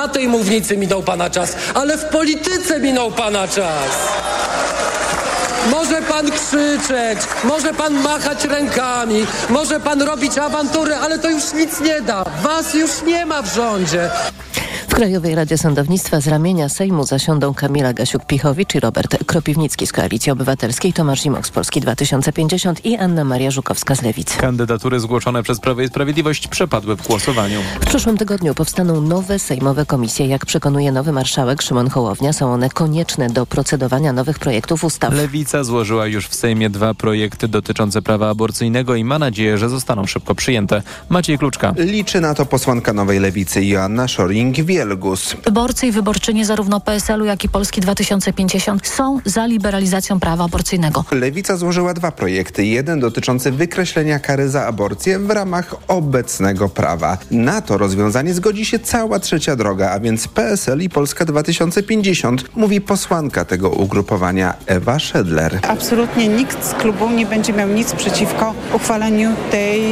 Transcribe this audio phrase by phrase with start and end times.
[0.00, 3.90] na tej mównicy minął pana czas, ale w polityce minął pana czas.
[5.70, 11.80] Może pan krzyczeć, może pan machać rękami, może pan robić awantury, ale to już nic
[11.80, 12.24] nie da.
[12.42, 14.10] Was już nie ma w rządzie.
[14.90, 20.32] W Krajowej Radzie Sądownictwa z ramienia Sejmu zasiądą Kamila Gasiuk-Pichowicz i Robert Kropiwnicki z Koalicji
[20.32, 24.38] Obywatelskiej, Tomasz Zimok z Polski 2050 i Anna Maria Żukowska z Lewicy.
[24.38, 27.60] Kandydatury zgłoszone przez Prawo i Sprawiedliwość przepadły w głosowaniu.
[27.80, 30.26] W przyszłym tygodniu powstaną nowe sejmowe komisje.
[30.26, 35.14] Jak przekonuje nowy marszałek Szymon Hołownia, są one konieczne do procedowania nowych projektów ustaw.
[35.14, 40.06] Lewica złożyła już w Sejmie dwa projekty dotyczące prawa aborcyjnego i ma nadzieję, że zostaną
[40.06, 40.82] szybko przyjęte.
[41.08, 41.74] Maciej Kluczka.
[41.76, 44.08] Liczy na to posłanka Nowej Lewicy Joanna
[44.80, 45.36] Szoring-Wielgus.
[45.44, 51.04] Wyborcy i wyborczynie zarówno PSL-u, jak i Polski 2050 są za liberalizacją prawa aborcyjnego.
[51.12, 52.66] Lewica złożyła dwa projekty.
[52.66, 57.18] Jeden dotyczący wykreślenia kary za aborcję w ramach obecnego prawa.
[57.30, 62.80] Na to rozwiązanie zgodzi się cała trzecia droga, a więc PSL i Polska 2050, mówi
[62.80, 65.58] posłanka tego ugrupowania Ewa Szedler.
[65.68, 69.82] Absolutnie nikt z klubu nie będzie miał nic przeciwko uchwaleniu tej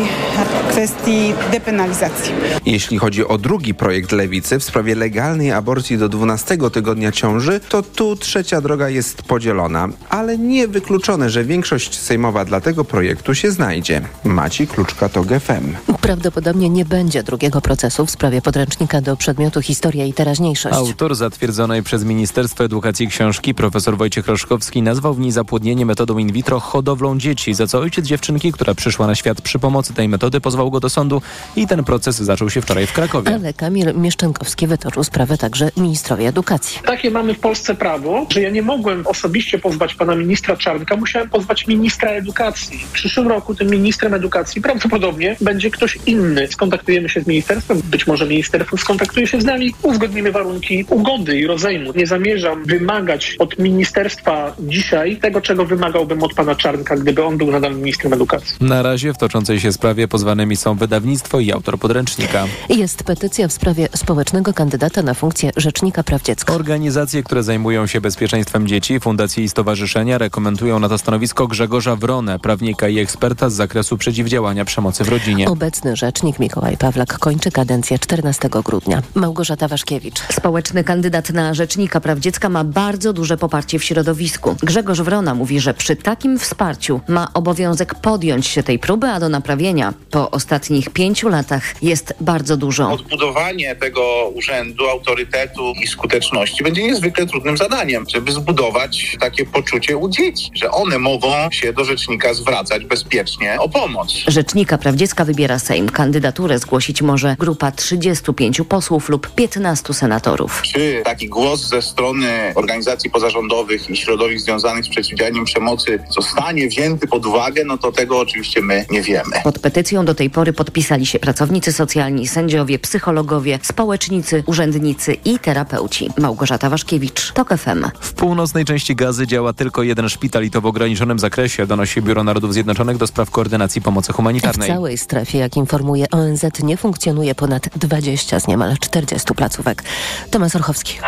[0.71, 2.33] kwestii depenalizacji.
[2.67, 7.83] Jeśli chodzi o drugi projekt Lewicy w sprawie legalnej aborcji do 12 tygodnia ciąży, to
[7.83, 13.51] tu trzecia droga jest podzielona, ale nie wykluczone, że większość sejmowa dla tego projektu się
[13.51, 14.01] znajdzie.
[14.25, 15.77] Maci Kluczka to GFM.
[16.01, 20.77] Prawdopodobnie nie będzie drugiego procesu w sprawie podręcznika do przedmiotu historia i teraźniejszość.
[20.77, 26.33] Autor zatwierdzonej przez Ministerstwo Edukacji książki profesor Wojciech Roszkowski nazwał w niej zapłodnienie metodą in
[26.33, 30.41] vitro hodowlą dzieci, za co ojciec dziewczynki, która przyszła na świat przy pomocy tej metody
[30.41, 31.23] pozwał go do sądu
[31.57, 33.35] i ten proces zaczął się wczoraj w Krakowie.
[33.35, 36.81] Ale Kamil Mieszczenkowski wytoczył sprawę także ministrowie edukacji.
[36.85, 41.31] Takie mamy w Polsce prawo, że ja nie mogłem osobiście pozwać pana ministra Czarnka, musiałem
[41.31, 42.79] pozwać ministra edukacji.
[42.79, 46.49] W przyszłym roku tym ministrem edukacji prawdopodobnie będzie ktoś inny.
[46.49, 51.47] Skontaktujemy się z ministerstwem, być może ministerstwo skontaktuje się z nami, uzgodnimy warunki ugody i
[51.47, 51.93] rozejmu.
[51.97, 57.51] Nie zamierzam wymagać od ministerstwa dzisiaj tego, czego wymagałbym od pana Czarnka, gdyby on był
[57.51, 58.57] nadal ministrem edukacji.
[58.61, 62.47] Na razie w toczącej się sprawie pozwanymi są wydawnictwo i autor podręcznika.
[62.69, 66.55] Jest petycja w sprawie społecznego kandydata na funkcję Rzecznika Praw Dziecka.
[66.55, 72.39] Organizacje, które zajmują się bezpieczeństwem dzieci, fundacje i stowarzyszenia rekomendują na to stanowisko Grzegorza Wronę,
[72.39, 75.49] prawnika i eksperta z zakresu przeciwdziałania przemocy w rodzinie.
[75.49, 79.03] Obecny rzecznik Mikołaj Pawlak kończy kadencję 14 grudnia.
[79.15, 80.21] Małgorzata Waszkiewicz.
[80.33, 84.57] Społeczny kandydat na Rzecznika Praw Dziecka ma bardzo duże poparcie w środowisku.
[84.63, 89.29] Grzegorz Wrona mówi, że przy takim wsparciu ma obowiązek podjąć się tej próby, a do
[89.29, 92.91] naprawienia po ostatnich pięciu latach jest bardzo dużo.
[92.91, 94.48] Odbudowanie tego urzędu,
[94.91, 100.99] autorytetu i skuteczności będzie niezwykle trudnym zadaniem, żeby zbudować takie poczucie u dzieci, że one
[100.99, 104.13] mogą się do rzecznika zwracać bezpiecznie o pomoc.
[104.27, 105.89] Rzecznika Praw Dziecka wybiera Sejm.
[105.89, 110.63] Kandydaturę zgłosić może grupa 35 posłów lub 15 senatorów.
[110.63, 117.07] Czy taki głos ze strony organizacji pozarządowych i środowisk związanych z przeciwdziałaniem przemocy zostanie wzięty
[117.07, 119.37] pod uwagę, no to tego oczywiście my nie wiemy.
[119.45, 126.11] Pod petycją do tej pory podpisali się pracownicy socjalni, sędziowie, psychologowie, społecznicy, urzędnicy i terapeuci.
[126.19, 127.85] Małgorzata Waszkiewicz, TOK FM.
[128.01, 132.25] W północnej części Gazy działa tylko jeden szpital i to w ograniczonym zakresie, donosi Biuro
[132.25, 134.69] Narodów Zjednoczonych do spraw koordynacji pomocy W humanitarnej.
[134.69, 139.83] całej strefie, jak informuje ONZ, nie funkcjonuje ponad 20 z niemal 40 placówek.
[140.31, 140.99] Tomasz Orchowski.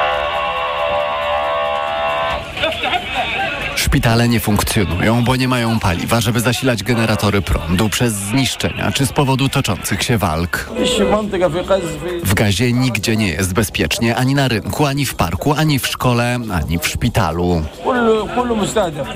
[3.80, 9.12] Szpitale nie funkcjonują, bo nie mają paliwa, żeby zasilać generatory prądu przez zniszczenia czy z
[9.12, 10.70] powodu toczących się walk.
[12.24, 16.38] W gazie nigdzie nie jest bezpiecznie ani na rynku, ani w parku, ani w szkole,
[16.52, 17.62] ani w szpitalu.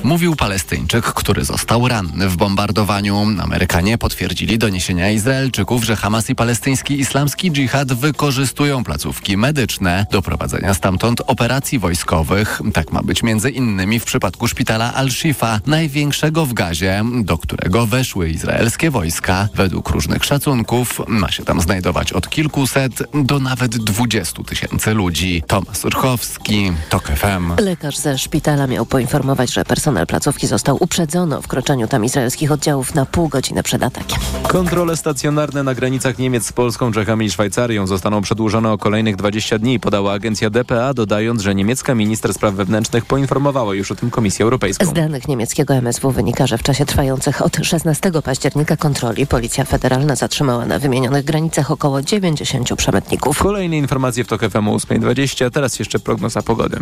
[0.02, 3.26] Mówił Palestyńczyk, który został ranny w bombardowaniu.
[3.42, 10.74] Amerykanie potwierdzili doniesienia Izraelczyków, że Hamas i palestyński islamski dżihad wykorzystują placówki medyczne do prowadzenia
[10.74, 12.60] stamtąd operacji wojskowych.
[12.74, 14.48] Tak ma być między innymi w przypadku
[14.94, 19.48] Al-Shifa, największego w Gazie, do którego weszły izraelskie wojska.
[19.54, 25.42] Według różnych szacunków ma się tam znajdować od kilkuset do nawet dwudziestu tysięcy ludzi.
[25.46, 27.64] Tomasz Urchowski, TOK FM.
[27.64, 32.94] Lekarz ze szpitala miał poinformować, że personel placówki został uprzedzony o wkroczeniu tam izraelskich oddziałów
[32.94, 34.18] na pół godziny przed atakiem.
[34.48, 39.58] Kontrole stacjonarne na granicach Niemiec z Polską, Czechami i Szwajcarią zostaną przedłużone o kolejnych 20
[39.58, 44.43] dni, podała agencja DPA, dodając, że niemiecka minister spraw wewnętrznych poinformowała już o tym Komisję
[44.44, 44.86] Europejską.
[44.86, 50.16] Z danych niemieckiego MSW wynika, że w czasie trwających od 16 października kontroli Policja Federalna
[50.16, 53.38] zatrzymała na wymienionych granicach około 90 przemytników.
[53.38, 56.78] Kolejne informacje w TOK FM o 8.20, teraz jeszcze prognoza pogody.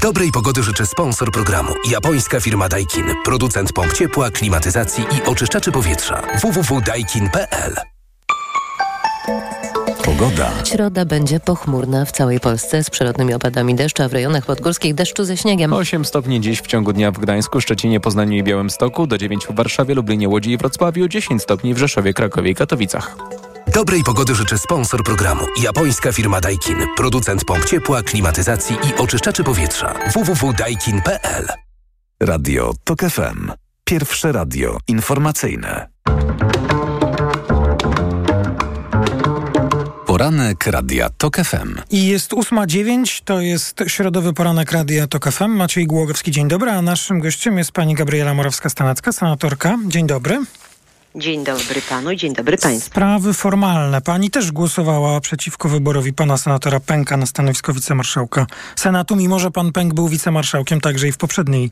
[0.00, 1.72] Dobrej pogody życzy sponsor programu.
[1.90, 3.04] Japońska firma Daikin.
[3.24, 6.22] Producent pomp ciepła, klimatyzacji i oczyszczaczy powietrza.
[6.42, 7.74] www.daikin.pl
[10.10, 10.50] Pogoda.
[10.64, 15.24] Środa będzie pochmurna w całej Polsce z przelotnymi opadami deszczu, a w rejonach podgórskich deszczu
[15.24, 15.72] ze śniegiem.
[15.72, 19.54] 8 stopni dziś w ciągu dnia w Gdańsku, Szczecinie, Poznaniu i Białymstoku, do 9 w
[19.54, 23.16] Warszawie, Lublinie, Łodzi i Wrocławiu, 10 stopni w Rzeszowie, Krakowie i Katowicach.
[23.74, 25.44] Dobrej pogody życzy sponsor programu.
[25.62, 26.76] Japońska firma Daikin.
[26.96, 29.94] Producent pomp ciepła, klimatyzacji i oczyszczaczy powietrza.
[30.14, 31.46] www.daikin.pl
[32.20, 33.52] Radio TOK FM.
[33.84, 35.88] Pierwsze radio informacyjne.
[40.20, 41.74] Poranek Radia TOK FM.
[41.90, 45.50] I jest 8.09, to jest środowy poranek Radia TOK FM.
[45.50, 49.78] Maciej Głogowski, dzień dobry, a naszym gościem jest pani Gabriela Morawska-Stanacka, senatorka.
[49.86, 50.38] Dzień dobry.
[51.14, 52.90] Dzień dobry panu, dzień dobry państwu.
[52.90, 54.00] Sprawy formalne.
[54.00, 58.46] Pani też głosowała przeciwko wyborowi pana senatora Pęka na stanowisko wicemarszałka
[58.76, 61.70] Senatu, mimo że pan Pęk był wicemarszałkiem także i w poprzedniej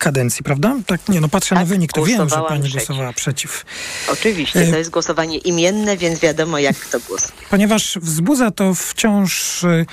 [0.00, 0.76] kadencji, prawda?
[0.86, 2.86] Tak, nie, no patrzę tak, na wynik, to wiem, że pani przeciw.
[2.86, 3.64] głosowała przeciw.
[4.12, 7.32] Oczywiście, to jest głosowanie imienne, więc wiadomo, jak kto głosuje.
[7.50, 9.86] Ponieważ wzbudza to wciąż y,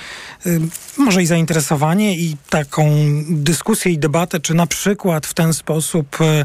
[0.46, 0.60] y,
[0.96, 2.90] może i zainteresowanie i taką
[3.28, 6.44] dyskusję i debatę, czy na przykład w ten sposób y,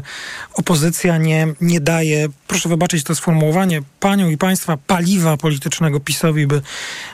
[0.54, 6.62] opozycja nie, nie daje, proszę wybaczyć to sformułowanie, panią i państwa paliwa politycznego PiSowi, by,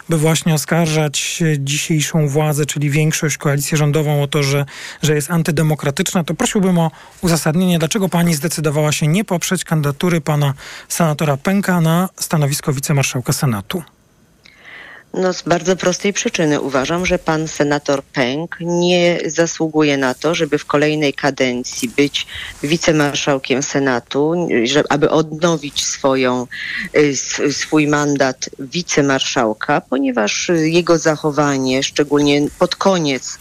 [0.08, 4.64] by właśnie oskarżać dzisiejszą władzę, czyli większość, koalicję rządową o to, że,
[5.02, 6.90] że jest antydemokratyczna, to prosiłbym o
[7.20, 10.54] uzasadnienie, dlaczego pani zdecydowała się nie poprzeć kandydatury pana
[10.88, 13.82] senatora Pęka na stanowisko wicemarszałka Senatu.
[15.14, 16.60] No z bardzo prostej przyczyny.
[16.60, 22.26] Uważam, że pan senator Pęk nie zasługuje na to, żeby w kolejnej kadencji być
[22.62, 26.46] wicemarszałkiem Senatu, żeby, aby odnowić swoją,
[27.50, 33.38] swój mandat wicemarszałka, ponieważ jego zachowanie, szczególnie pod koniec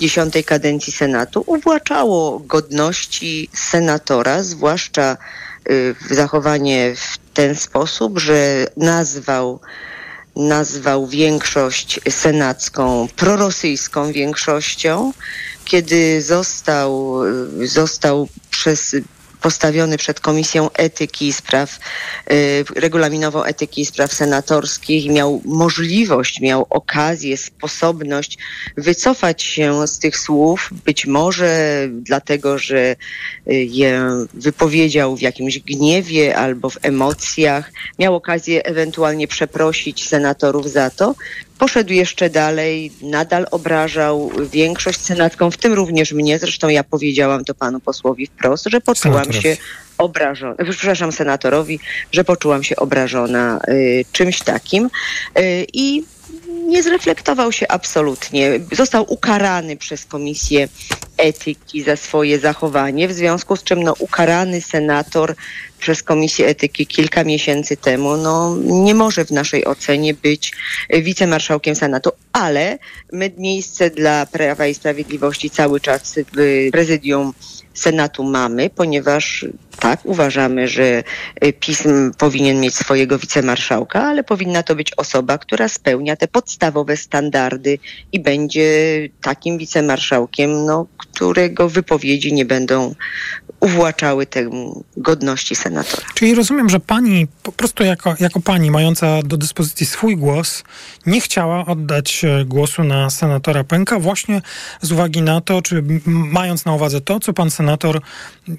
[0.00, 5.16] dziesiątej kadencji Senatu, uwłaczało godności senatora, zwłaszcza
[6.10, 9.60] zachowanie w ten sposób, że nazwał
[10.38, 15.12] nazwał większość senacką prorosyjską większością,
[15.64, 17.20] kiedy został,
[17.64, 18.96] został przez
[19.40, 21.78] postawiony przed Komisją Etyki i Spraw,
[22.32, 28.38] y, regulaminową etyki i spraw senatorskich i miał możliwość, miał okazję, sposobność
[28.76, 32.96] wycofać się z tych słów, być może dlatego, że
[33.46, 34.02] y, je
[34.34, 41.14] wypowiedział w jakimś gniewie albo w emocjach, miał okazję ewentualnie przeprosić senatorów za to,
[41.58, 46.38] Poszedł jeszcze dalej, nadal obrażał większość senacką, w tym również mnie.
[46.38, 49.56] Zresztą ja powiedziałam to panu posłowi wprost, że poczułam się
[49.98, 51.80] obrażona, przepraszam senatorowi,
[52.12, 54.90] że poczułam się obrażona y, czymś takim.
[55.38, 56.04] Y, I
[56.66, 58.60] nie zreflektował się absolutnie.
[58.72, 60.68] Został ukarany przez Komisję
[61.16, 65.34] Etyki za swoje zachowanie, w związku z czym no, ukarany senator
[65.78, 70.52] przez Komisję Etyki kilka miesięcy temu, no, nie może w naszej ocenie być
[71.02, 72.78] wicemarszałkiem Senatu, ale
[73.12, 77.32] my miejsce dla Prawa i Sprawiedliwości cały czas w prezydium
[77.74, 79.46] Senatu mamy, ponieważ
[79.80, 81.02] tak, uważamy, że
[81.60, 87.78] pism powinien mieć swojego wicemarszałka, ale powinna to być osoba, która spełnia te podstawowe standardy
[88.12, 88.68] i będzie
[89.22, 92.94] takim wicemarszałkiem, no, którego wypowiedzi nie będą
[93.60, 96.06] uwłaczały temu godności senatora.
[96.14, 100.64] Czyli rozumiem, że pani, po prostu jako, jako pani mająca do dyspozycji swój głos,
[101.06, 104.42] nie chciała oddać głosu na senatora Pęka właśnie
[104.82, 108.00] z uwagi na to, czy mając na uwadze to, co pan senator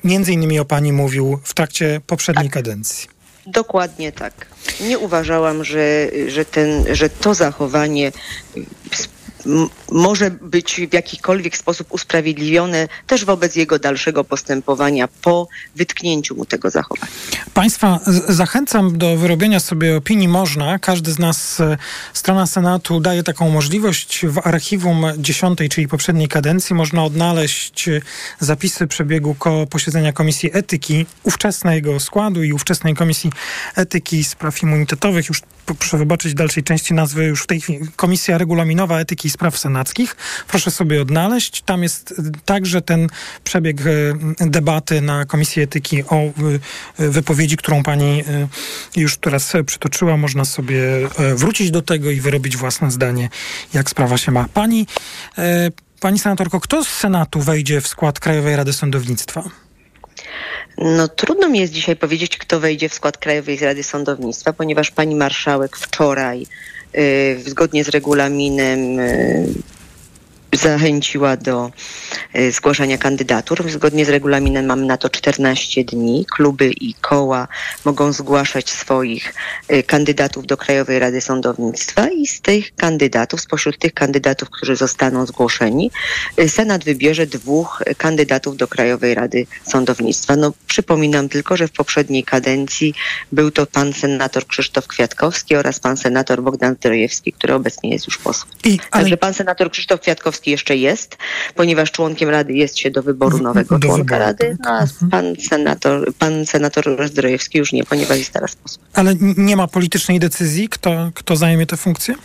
[0.04, 2.54] między innymi o pani mówił w trakcie poprzedniej tak.
[2.54, 3.08] kadencji.
[3.48, 4.34] Dokładnie tak.
[4.82, 8.12] Nie uważałam, że, że, ten, że to zachowanie
[9.92, 16.70] może być w jakikolwiek sposób usprawiedliwione też wobec jego dalszego postępowania po wytknięciu mu tego
[16.70, 17.12] zachowania.
[17.54, 20.28] Państwa zachęcam do wyrobienia sobie opinii.
[20.28, 20.80] Można.
[20.80, 21.78] Każdy z nas, e,
[22.14, 24.26] strona Senatu daje taką możliwość.
[24.26, 28.02] W archiwum dziesiątej, czyli poprzedniej kadencji, można odnaleźć e,
[28.40, 29.36] zapisy przebiegu
[29.70, 33.32] posiedzenia Komisji Etyki, ówczesnego składu i ówczesnej Komisji
[33.76, 35.30] Etyki i Spraw Immunitetowych.
[35.30, 40.16] Już proszę wybaczyć dalszej części nazwy, już w tej chwili Komisja Regulaminowa Etyki Spraw Senackich.
[40.48, 41.62] Proszę sobie odnaleźć.
[41.62, 42.14] Tam jest
[42.46, 43.08] także ten
[43.44, 43.78] przebieg
[44.40, 46.22] debaty na Komisji Etyki o
[46.98, 48.24] wypowiedzi, którą pani
[48.96, 50.18] już teraz przytoczyła.
[50.18, 50.82] Można sobie
[51.36, 53.30] wrócić do tego i wyrobić własne zdanie,
[53.74, 54.46] jak sprawa się ma.
[54.54, 54.88] Pani,
[56.00, 59.44] pani senatorko, kto z Senatu wejdzie w skład Krajowej Rady Sądownictwa?
[60.78, 65.16] No trudno mi jest dzisiaj powiedzieć, kto wejdzie w skład Krajowej Rady Sądownictwa, ponieważ pani
[65.16, 66.48] marszałek wczoraj y,
[67.46, 69.48] zgodnie z regulaminem y,
[70.54, 71.72] zachęciła do
[72.36, 73.72] y, zgłaszania kandydatur.
[73.72, 76.26] Zgodnie z regulaminem mamy na to 14 dni.
[76.36, 77.48] Kluby i koła
[77.86, 79.34] mogą zgłaszać swoich
[79.72, 85.26] y, kandydatów do Krajowej Rady Sądownictwa i z tych kandydatów, spośród tych kandydatów, którzy zostaną
[85.26, 85.92] zgłoszeni,
[86.40, 90.36] y, Senat wybierze dwóch kandydatów do Krajowej Rady Sądownictwa.
[90.36, 92.94] No, przypominam tylko, że w poprzedniej kadencji
[93.32, 98.18] był to pan senator Krzysztof Kwiatkowski oraz pan senator Bogdan Zdrojewski, który obecnie jest już
[98.18, 98.54] posłem.
[98.64, 99.04] I, ale...
[99.04, 101.18] Także pan senator Krzysztof Kwiatkowski jeszcze jest,
[101.56, 105.36] ponieważ członkiem Rady jest się do wyboru nowego do członka wyboru, Rady, no, a pan
[105.50, 108.86] senator, pan senator Zdrojewski już nie, ponieważ jest teraz posłem.
[108.94, 112.16] Ale nie ma politycznej decyzji, kto, kto zajmie te funkcje,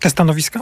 [0.00, 0.60] te stanowiska?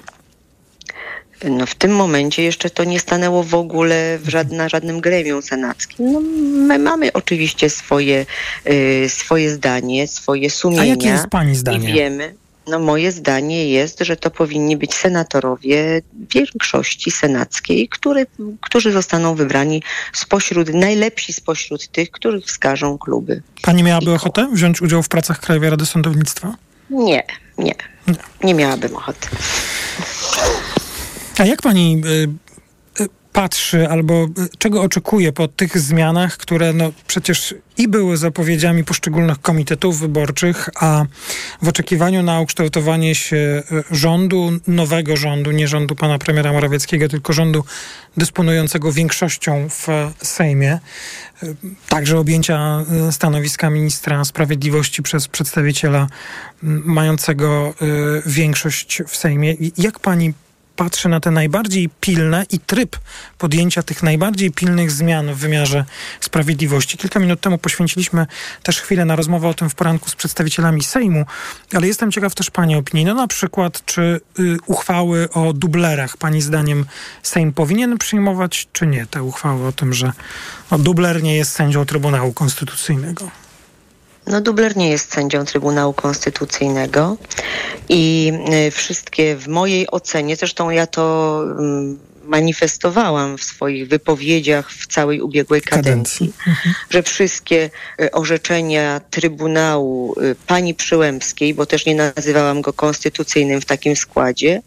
[1.50, 5.42] No w tym momencie jeszcze to nie stanęło w ogóle w żad, na żadnym gremium
[5.42, 6.12] senackim.
[6.12, 6.20] No,
[6.66, 8.26] my mamy oczywiście swoje,
[8.66, 10.82] y, swoje zdanie, swoje sumienia.
[10.82, 11.90] A jakie jest pani zdanie?
[11.90, 12.34] I wiemy.
[12.66, 16.02] No moje zdanie jest, że to powinni być senatorowie
[16.35, 18.26] większości senackiej, który,
[18.61, 23.42] którzy zostaną wybrani spośród, najlepsi spośród tych, których wskażą kluby.
[23.62, 26.56] Pani miałaby ochotę wziąć udział w pracach Krajowej Rady Sądownictwa?
[26.90, 27.23] Nie,
[27.59, 27.75] nie.
[28.44, 29.28] Nie miałabym ochoty.
[31.38, 32.28] A jak pani y,
[33.34, 39.40] patrzy albo y, czego oczekuje po tych zmianach, które no przecież i były zapowiedziami poszczególnych
[39.40, 41.04] komitetów wyborczych, a
[41.62, 47.32] w oczekiwaniu na ukształtowanie się y, rządu, nowego rządu, nie rządu pana premiera Morawieckiego, tylko
[47.32, 47.64] rządu
[48.16, 49.86] dysponującego większością w
[50.22, 50.78] Sejmie,
[51.42, 51.56] y,
[51.88, 56.06] także objęcia stanowiska ministra sprawiedliwości przez przedstawiciela
[56.84, 57.74] mającego
[58.26, 59.54] większość w Sejmie.
[59.78, 60.32] Jak pani
[60.76, 62.97] patrzy na te najbardziej pilne i tryb
[63.38, 65.85] podjęcia tych najbardziej pilnych zmian w wymiarze
[66.21, 66.99] sprawiedliwości.
[66.99, 68.26] Kilka minut temu poświęciliśmy
[68.62, 71.26] też chwilę na rozmowę o tym w poranku z przedstawicielami Sejmu,
[71.75, 73.04] ale jestem ciekaw też Pani opinii.
[73.04, 76.87] No na przykład, czy y, uchwały o dublerach Pani zdaniem
[77.23, 79.07] Sejm powinien przyjmować, czy nie?
[79.07, 80.12] Te uchwały o tym, że
[80.71, 83.43] no, dubler nie jest sędzią Trybunału Konstytucyjnego.
[84.26, 87.16] No, Dubler nie jest sędzią Trybunału Konstytucyjnego
[87.88, 88.33] i
[88.66, 95.21] y, wszystkie w mojej ocenie, zresztą ja to mm, manifestowałam w swoich wypowiedziach w całej
[95.21, 96.33] ubiegłej kadencji,
[96.90, 103.64] że wszystkie y, orzeczenia Trybunału y, pani Przyłębskiej, bo też nie nazywałam go konstytucyjnym w
[103.64, 104.62] takim składzie, y,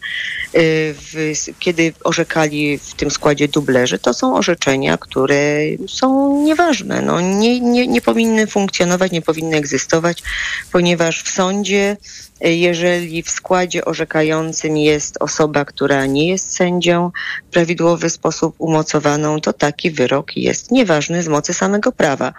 [0.97, 7.01] w, kiedy orzekali w tym składzie dublerzy, to są orzeczenia, które są nieważne.
[7.01, 10.23] No, nie, nie, nie powinny funkcjonować, nie powinny egzystować,
[10.71, 11.97] ponieważ w sądzie
[12.41, 17.11] jeżeli w składzie orzekającym jest osoba, która nie jest sędzią
[17.51, 22.33] prawidłowy sposób umocowaną, to taki wyrok jest nieważny z mocy samego prawa.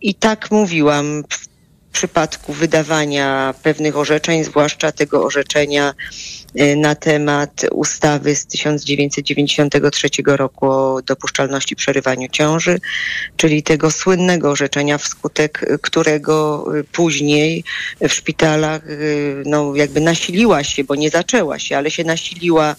[0.00, 1.54] I tak mówiłam w
[1.94, 5.94] przypadku wydawania pewnych orzeczeń, zwłaszcza tego orzeczenia
[6.60, 12.80] y, na temat ustawy z 1993 roku o dopuszczalności przerywaniu ciąży,
[13.36, 17.64] czyli tego słynnego orzeczenia, wskutek którego y, później
[18.00, 22.76] w szpitalach y, no, jakby nasiliła się, bo nie zaczęła się, ale się nasiliła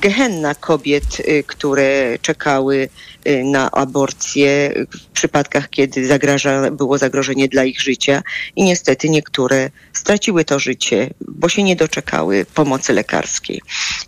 [0.00, 2.88] gehenna kobiet, y, które czekały
[3.26, 8.22] y, na aborcję w przypadkach, kiedy zagraża, było zagrożenie dla ich życia
[8.56, 13.60] i niestety niektóre straciły to życie, bo się nie doczekały pomocy lekarskiej.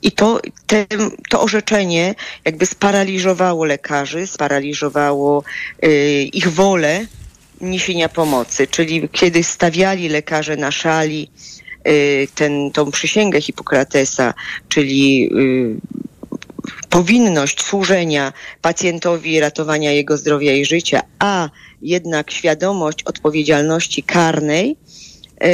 [0.02, 0.87] I to, te,
[1.30, 5.44] to orzeczenie jakby sparaliżowało lekarzy, sparaliżowało
[5.85, 7.06] y, ich wolę
[7.61, 11.53] niesienia pomocy, czyli kiedy stawiali lekarze na szali y,
[12.34, 14.34] ten, tą przysięgę Hipokratesa,
[14.68, 15.76] czyli y,
[16.90, 21.50] powinność służenia pacjentowi, ratowania jego zdrowia i życia, a
[21.82, 24.76] jednak świadomość odpowiedzialności karnej,
[25.44, 25.46] y,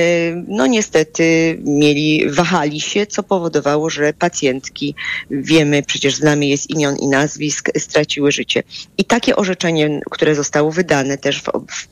[0.48, 4.94] no niestety mieli, wahali się, co powodowało, że pacjentki,
[5.30, 8.62] wiemy, przecież znamy jest imion i nazwisk, straciły życie.
[8.98, 11.88] I takie orzeczenie, które zostało wydane też w, w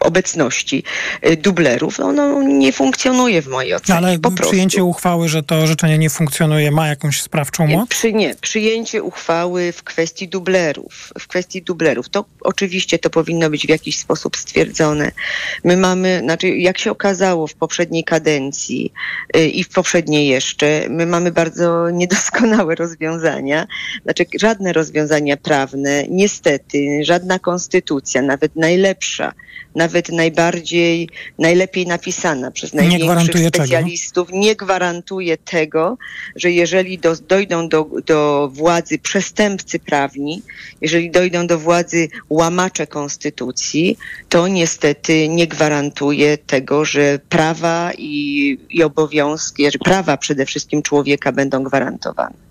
[0.00, 0.82] obecności
[1.26, 3.98] y, dublerów, ono nie funkcjonuje w mojej ocenie.
[3.98, 7.88] Ale przyjęcie uchwały, że to orzeczenie nie funkcjonuje, ma jakąś sprawczą moc?
[7.88, 11.12] Przy, nie, przyjęcie uchwały w kwestii dublerów.
[11.18, 12.08] W kwestii dublerów.
[12.08, 15.12] To oczywiście to powinno być w jakiś sposób stwierdzone.
[15.64, 18.92] My mamy, znaczy jak się okazało w poprzedniej kadencji
[19.36, 21.68] y, i w poprzedniej jeszcze, my mamy bardzo
[22.00, 23.66] niedoskonałe rozwiązania.
[24.04, 29.32] Znaczy żadne rozwiązania prawne, niestety, żadna konstytucja, nawet najlepsza,
[29.74, 33.48] nawet najbardziej, najlepiej napisana przez największych czego?
[33.48, 35.98] specjalistów, nie gwarantuje tego,
[36.36, 40.42] że jeżeli do, dojdą do, do władzy przestępcy prawni,
[40.80, 48.82] jeżeli dojdą do władzy łamacze konstytucji, to niestety nie gwarantuje tego, że prawa i, i
[48.82, 52.47] obowiązki, że prawa przede wszystkim człowieka będą gwarantowane.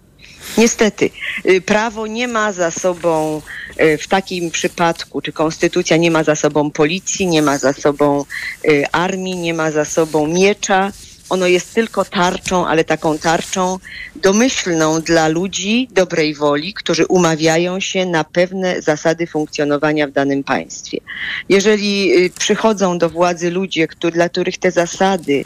[0.58, 1.10] Niestety,
[1.46, 3.42] y, prawo nie ma za sobą
[3.80, 8.26] y, w takim przypadku, czy konstytucja nie ma za sobą policji, nie ma za sobą
[8.66, 10.92] y, armii, nie ma za sobą miecza.
[11.30, 13.80] Ono jest tylko tarczą, ale taką tarczą
[14.16, 20.98] domyślną dla ludzi dobrej woli, którzy umawiają się na pewne zasady funkcjonowania w danym państwie.
[21.50, 25.46] Jeżeli y, przychodzą do władzy ludzie, którzy, dla których te zasady,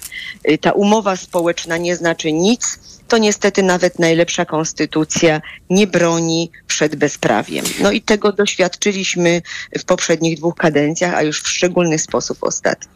[0.49, 6.95] y, ta umowa społeczna nie znaczy nic, to niestety nawet najlepsza konstytucja nie broni przed
[6.95, 7.65] bezprawiem.
[7.79, 9.41] No i tego doświadczyliśmy
[9.79, 12.89] w poprzednich dwóch kadencjach, a już w szczególny sposób ostatnio.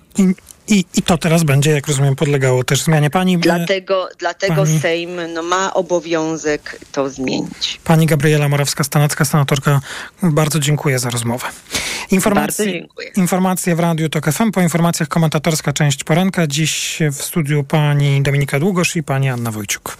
[0.67, 3.10] I, i, to teraz będzie, jak rozumiem, podlegało też zmianie.
[3.10, 7.79] Pani, Dlatego, dlatego pani- Sejm no, ma obowiązek to zmienić.
[7.84, 9.81] pani Gabriela Morawska-Stanecka, senatorka,
[10.24, 11.48] bardzo dziękuję za rozmowę.
[11.48, 13.12] Bardzo Informacje, dziękuję.
[13.15, 14.51] informacje w Radiu TOK FM.
[14.51, 16.48] Po informacjach komentatorska część poranka.
[16.48, 19.98] Dziś w studiu pani Dominika Długosz i pani Anna Wojciuk.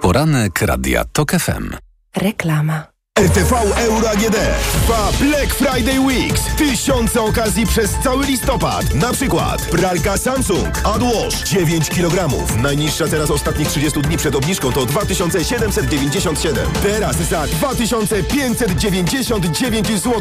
[0.00, 1.70] Poranek Radia TOK FM.
[2.16, 2.86] Reklama.
[3.20, 4.36] RTV Euro AGD
[4.72, 6.40] trwa Black Friday Weeks.
[6.56, 8.94] Tysiące okazji przez cały listopad.
[8.94, 12.28] Na przykład pralka Samsung AdWash 9 kg.
[12.62, 16.68] Najniższa teraz ostatnich 30 dni przed obniżką to 2797.
[16.82, 20.20] Teraz za 2599 zł.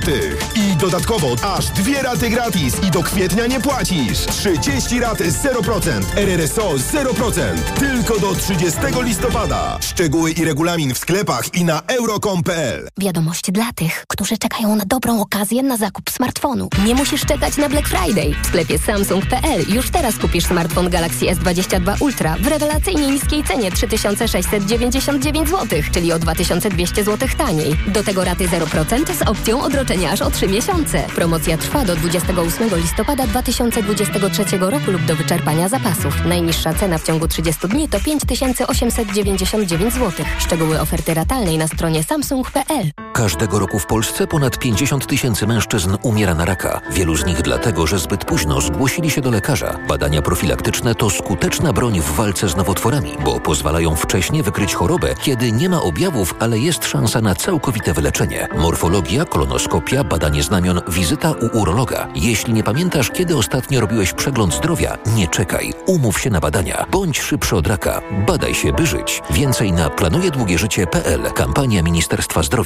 [0.55, 4.25] I dodatkowo aż dwie raty gratis i do kwietnia nie płacisz.
[4.25, 6.01] 30 rat 0%.
[6.15, 7.41] RRSO 0%.
[7.79, 9.77] Tylko do 30 listopada.
[9.81, 15.21] Szczegóły i regulamin w sklepach i na euro.com.pl Wiadomość dla tych, którzy czekają na dobrą
[15.21, 16.69] okazję na zakup smartfonu.
[16.85, 18.35] Nie musisz czekać na Black Friday.
[18.43, 25.49] W sklepie Samsung.pl już teraz kupisz smartfon Galaxy S22 Ultra w rewelacyjnie niskiej cenie 3699
[25.49, 27.75] zł, czyli o 2200 zł taniej.
[27.87, 31.03] Do tego raty 0% z opcją odroczenia aż o 3 miesiące.
[31.15, 36.25] Promocja trwa do 28 listopada 2023 roku lub do wyczerpania zapasów.
[36.25, 40.25] Najniższa cena w ciągu 30 dni to 5899 zł.
[40.39, 42.68] Szczegóły oferty ratalnej na stronie samsung.pl.
[43.13, 46.81] Każdego roku w Polsce ponad 50 tysięcy mężczyzn umiera na raka.
[46.91, 49.79] Wielu z nich dlatego, że zbyt późno zgłosili się do lekarza.
[49.87, 55.51] Badania profilaktyczne to skuteczna broń w walce z nowotworami, bo pozwalają wcześnie wykryć chorobę, kiedy
[55.51, 58.47] nie ma objawów, ale jest szansa na całkowite wyleczenie.
[58.57, 62.07] Morfologia, kolonoskopia, badanie znamion, wizyta u urologa.
[62.15, 65.73] Jeśli nie pamiętasz, kiedy ostatnio robiłeś przegląd zdrowia, nie czekaj.
[65.85, 66.85] Umów się na badania.
[66.91, 68.01] Bądź szybszy od raka.
[68.27, 69.21] Badaj się, by żyć.
[69.29, 71.21] Więcej na planujedługieżycie.pl.
[71.33, 72.58] Kampania Ministerstwa Zdrowia.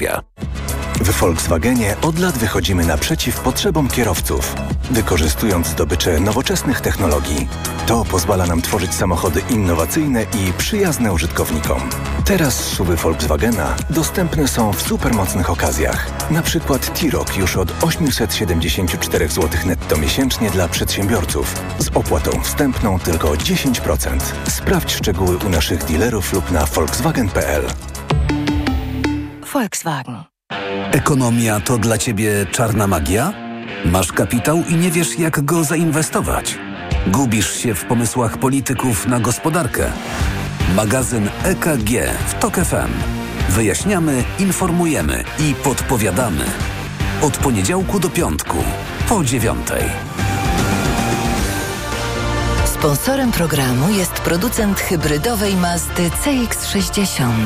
[1.01, 4.55] W Volkswagenie od lat wychodzimy naprzeciw potrzebom kierowców,
[4.91, 7.47] wykorzystując zdobycze nowoczesnych technologii.
[7.87, 11.81] To pozwala nam tworzyć samochody innowacyjne i przyjazne użytkownikom.
[12.25, 16.31] Teraz SUVy Volkswagena dostępne są w supermocnych okazjach.
[16.31, 23.27] Na przykład T-Roc już od 874 zł netto miesięcznie dla przedsiębiorców z opłatą wstępną tylko
[23.27, 24.19] 10%.
[24.49, 27.63] Sprawdź szczegóły u naszych dealerów lub na volkswagen.pl.
[29.53, 30.23] Volkswagen.
[30.91, 33.33] Ekonomia to dla Ciebie czarna magia?
[33.85, 36.57] Masz kapitał i nie wiesz, jak go zainwestować?
[37.07, 39.91] Gubisz się w pomysłach polityków na gospodarkę?
[40.75, 41.89] Magazyn EKG
[42.27, 42.91] w TOK FM.
[43.49, 46.45] Wyjaśniamy, informujemy i podpowiadamy.
[47.21, 48.57] Od poniedziałku do piątku,
[49.09, 49.83] po dziewiątej.
[52.65, 57.45] Sponsorem programu jest producent hybrydowej Mazdy CX-60.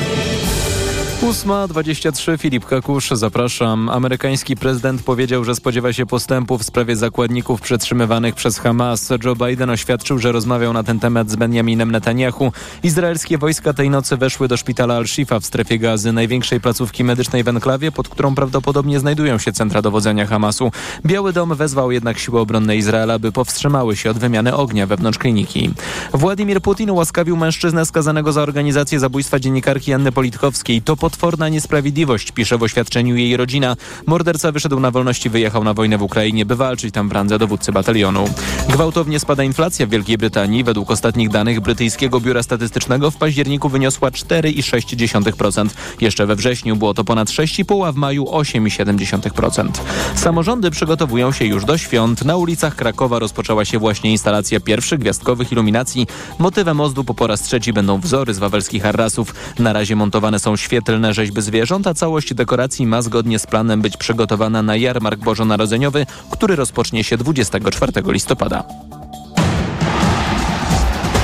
[1.21, 3.89] 8.23 Filip Kakusz, zapraszam.
[3.89, 9.09] Amerykański prezydent powiedział, że spodziewa się postępu w sprawie zakładników przetrzymywanych przez Hamas.
[9.23, 12.51] Joe Biden oświadczył, że rozmawiał na ten temat z Benjaminem Netanyahu.
[12.83, 17.47] Izraelskie wojska tej nocy weszły do szpitala Al-Shifa w strefie gazy, największej placówki medycznej w
[17.47, 20.71] enklawie, pod którą prawdopodobnie znajdują się centra dowodzenia Hamasu.
[21.05, 25.73] Biały Dom wezwał jednak siły obronne Izraela, by powstrzymały się od wymiany ognia wewnątrz kliniki.
[26.13, 30.81] Władimir Putin ułaskawił mężczyznę skazanego za organizację zabójstwa dziennikarki Anny Politkowskiej.
[30.81, 33.75] To po potworna niesprawiedliwość, pisze w oświadczeniu jej rodzina.
[34.05, 37.39] Morderca wyszedł na wolność i wyjechał na wojnę w Ukrainie, by walczyć tam w randze
[37.39, 38.25] dowódcy batalionu.
[38.69, 40.63] Gwałtownie spada inflacja w Wielkiej Brytanii.
[40.63, 45.69] Według ostatnich danych brytyjskiego biura statystycznego w październiku wyniosła 4,6%.
[46.01, 49.69] Jeszcze we wrześniu było to ponad 6,5%, a w maju 8,7%.
[50.15, 52.25] Samorządy przygotowują się już do świąt.
[52.25, 56.07] Na ulicach Krakowa rozpoczęła się właśnie instalacja pierwszych gwiazdkowych iluminacji.
[56.39, 59.33] Motywem ozdu po raz trzeci będą wzory z wawelskich harrasów.
[59.59, 63.97] Na razie montowane są świetlne rzeźby zwierząt, a całość dekoracji ma zgodnie z planem być
[63.97, 68.63] przygotowana na jarmark bożonarodzeniowy, który rozpocznie się 24 listopada.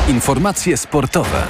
[0.10, 1.44] Informacje sportowe.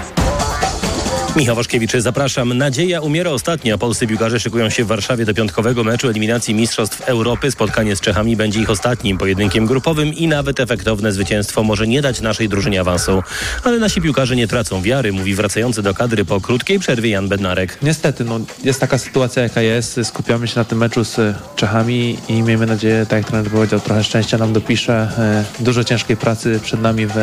[1.38, 2.58] Michał Waszkiewicz, zapraszam.
[2.58, 3.78] Nadzieja umiera ostatnia.
[3.78, 7.52] Polscy piłkarze szykują się w Warszawie do piątkowego meczu eliminacji Mistrzostw Europy.
[7.52, 12.22] Spotkanie z Czechami będzie ich ostatnim pojedynkiem grupowym i nawet efektowne zwycięstwo może nie dać
[12.22, 13.24] naszej drużynie awansu.
[13.64, 17.78] Ale nasi piłkarze nie tracą wiary, mówi wracający do kadry po krótkiej przerwie Jan Bednarek.
[17.82, 20.00] Niestety, no, jest taka sytuacja jaka jest.
[20.04, 24.04] Skupiamy się na tym meczu z Czechami i miejmy nadzieję, tak jak trener powiedział, trochę
[24.04, 24.94] szczęścia nam dopisze.
[24.94, 27.14] E, Dużo ciężkiej pracy przed nami w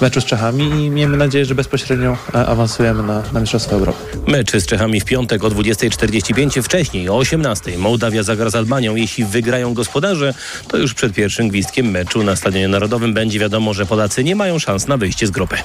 [0.00, 3.98] meczu z Czechami i miejmy nadzieję, że bezpośrednio e, awansujemy na, na Mistrzostwa Europy.
[4.26, 7.78] Mecz z Czechami w piątek o 20.45, wcześniej o 18.00.
[7.78, 8.96] Mołdawia zagra z Albanią.
[8.96, 10.34] Jeśli wygrają gospodarze,
[10.68, 14.58] to już przed pierwszym gwizdkiem meczu na Stadionie Narodowym będzie wiadomo, że Polacy nie mają
[14.58, 15.56] szans na wyjście z grupy.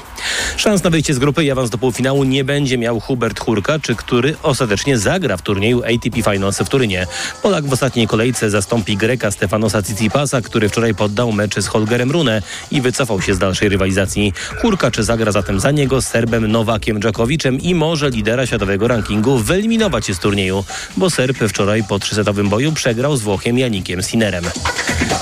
[0.58, 3.96] Szans na wyjście z grupy i awans do półfinału nie będzie miał Hubert Hurka, czy
[3.96, 7.08] który ostatecznie zagra w turnieju ATP Finals w Turynie.
[7.44, 12.42] Polak w ostatniej kolejce zastąpi Greka Stefanosa Tsitsipasa, który wczoraj poddał mecz z Holgerem Rune
[12.72, 14.34] i wycofał się z dalszej rywalizacji.
[14.62, 19.38] Hurka czy zagra zatem za niego z Serbem Nowakiem Dżokowiczem i może lidera światowego rankingu
[19.38, 20.66] wyeliminować z turnieju,
[20.98, 24.44] bo Serb wczoraj po trzysetowym boju przegrał z Włochem Janikiem Sinerem.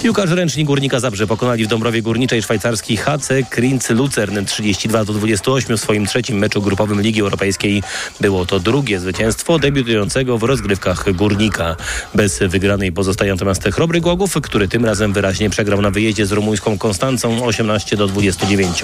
[0.04, 5.78] Piłkarze ręczni Górnika Zabrze pokonali w Dąbrowie Górniczej szwajcarski HC Krinz Lucern 32 do 28
[5.78, 7.84] w swoim trzecim meczu grupowym Ligi Europejskiej.
[8.22, 11.76] Było to drugie zwycięstwo debiutującego w rozgrywkach Górnika.
[12.16, 16.78] Bez wygranej pozostaje natomiast Chrobry Głogów, który tym razem wyraźnie przegrał na wyjeździe z rumuńską
[16.78, 18.84] Konstancą 18 do 29.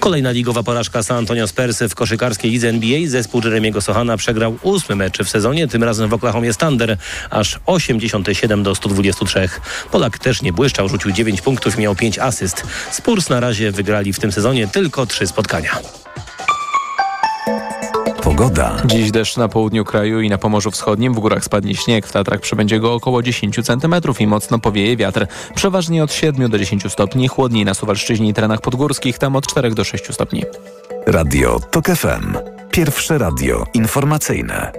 [0.00, 3.00] Kolejna ligowa porażka San Antonio Spurs w koszykarskiej NBA.
[3.06, 6.96] Zespół Jeremiego Sohana przegrał ósmy mecz w sezonie, tym razem w Oklahomie Thunder,
[7.30, 9.48] aż 87 do 123.
[9.90, 12.62] Polak też nie błyszczał, rzucił 9 punktów miał 5 asyst.
[12.90, 15.78] Spurs na razie wygrali w tym sezonie tylko 3 spotkania.
[18.22, 18.76] Pogoda.
[18.84, 21.14] Dziś deszcz na południu kraju i na Pomorzu Wschodnim.
[21.14, 22.06] W górach spadnie śnieg.
[22.06, 25.26] W Tatrach przebędzie go około 10 cm i mocno powieje wiatr.
[25.54, 27.28] Przeważnie od 7 do 10 stopni.
[27.28, 29.18] Chłodniej na Suwalszczyźnie i terenach podgórskich.
[29.18, 30.42] Tam od 4 do 6 stopni.
[31.06, 32.36] Radio TOK FM.
[32.70, 34.72] Pierwsze radio informacyjne.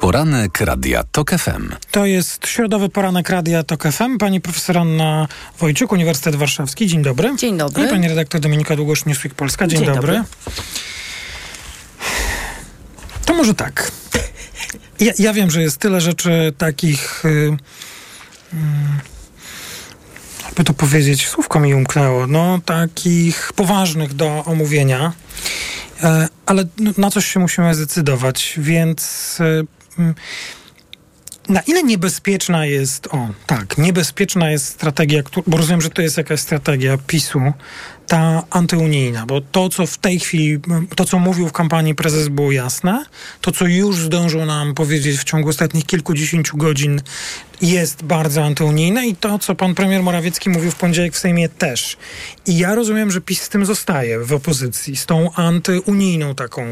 [0.00, 1.72] Poranek Radia TOK FM.
[1.90, 4.18] To jest środowy poranek Radia TOK FM.
[4.18, 6.86] Pani profesor Anna Wojciuk, Uniwersytet Warszawski.
[6.86, 7.36] Dzień dobry.
[7.36, 7.84] Dzień dobry.
[7.84, 9.66] I pani redaktor Dominika Długosz, Newsweek Polska.
[9.66, 10.12] Dzień, Dzień dobry.
[10.12, 10.24] dobry.
[13.24, 13.90] To może tak.
[15.00, 17.22] Ja, ja wiem, że jest tyle rzeczy takich...
[17.24, 17.56] Yy,
[20.60, 25.12] jakby to powiedzieć, słówko mi umknęło, no takich poważnych do omówienia,
[26.02, 26.64] e, ale
[26.98, 29.38] na coś się musimy zdecydować, więc
[29.98, 30.14] e,
[31.50, 36.40] na ile niebezpieczna jest, o tak, niebezpieczna jest strategia, bo rozumiem, że to jest jakaś
[36.40, 37.40] strategia PiSu,
[38.06, 40.58] ta antyunijna, bo to, co w tej chwili,
[40.96, 43.04] to, co mówił w kampanii prezes było jasne,
[43.40, 47.02] to, co już zdążył nam powiedzieć w ciągu ostatnich kilkudziesięciu godzin
[47.62, 51.96] jest bardzo antyunijne i to, co pan premier Morawiecki mówił w poniedziałek w Sejmie też.
[52.46, 56.62] I ja rozumiem, że PiS z tym zostaje w opozycji, z tą antyunijną taką,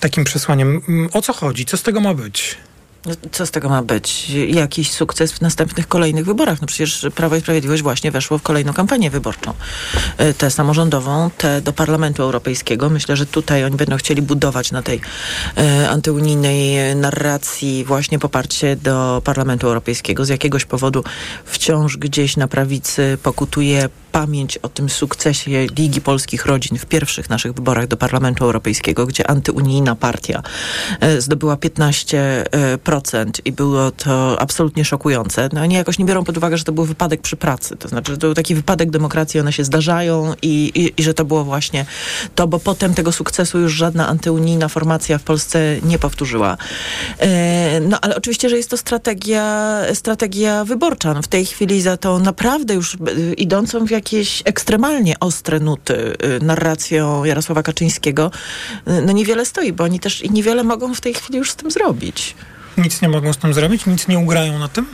[0.00, 0.82] takim przesłaniem.
[0.88, 1.64] Mm, O co chodzi?
[1.64, 2.56] Co z tego ma być?
[3.32, 4.30] Co z tego ma być?
[4.48, 6.60] Jakiś sukces w następnych kolejnych wyborach?
[6.60, 9.54] No przecież Prawo i Sprawiedliwość właśnie weszło w kolejną kampanię wyborczą.
[10.18, 12.90] E, Tę samorządową, tę do Parlamentu Europejskiego.
[12.90, 15.00] Myślę, że tutaj oni będą chcieli budować na tej
[15.56, 20.24] e, antyunijnej narracji właśnie poparcie do Parlamentu Europejskiego.
[20.24, 21.04] Z jakiegoś powodu
[21.44, 27.52] wciąż gdzieś na prawicy pokutuje pamięć o tym sukcesie Ligi Polskich Rodzin w pierwszych naszych
[27.52, 30.42] wyborach do Parlamentu Europejskiego, gdzie antyunijna partia
[31.00, 35.48] e, zdobyła 15% i było to absolutnie szokujące.
[35.52, 37.76] No oni jakoś nie biorą pod uwagę, że to był wypadek przy pracy.
[37.76, 41.14] To znaczy, że to był taki wypadek demokracji, one się zdarzają i, i, i że
[41.14, 41.86] to było właśnie
[42.34, 46.56] to, bo potem tego sukcesu już żadna antyunijna formacja w Polsce nie powtórzyła.
[47.18, 51.14] E, No ale oczywiście, że jest to strategia, strategia wyborcza.
[51.14, 52.98] No, w tej chwili za tą naprawdę już e,
[53.34, 58.30] idącą w jakieś ekstremalnie ostre nuty e, narracją Jarosława Kaczyńskiego,
[58.86, 61.70] e, no niewiele stoi, bo oni też niewiele mogą w tej chwili już z tym
[61.70, 62.34] zrobić.
[62.78, 63.86] Nic nie mogą z tym zrobić?
[63.86, 64.86] Nic nie ugrają na tym?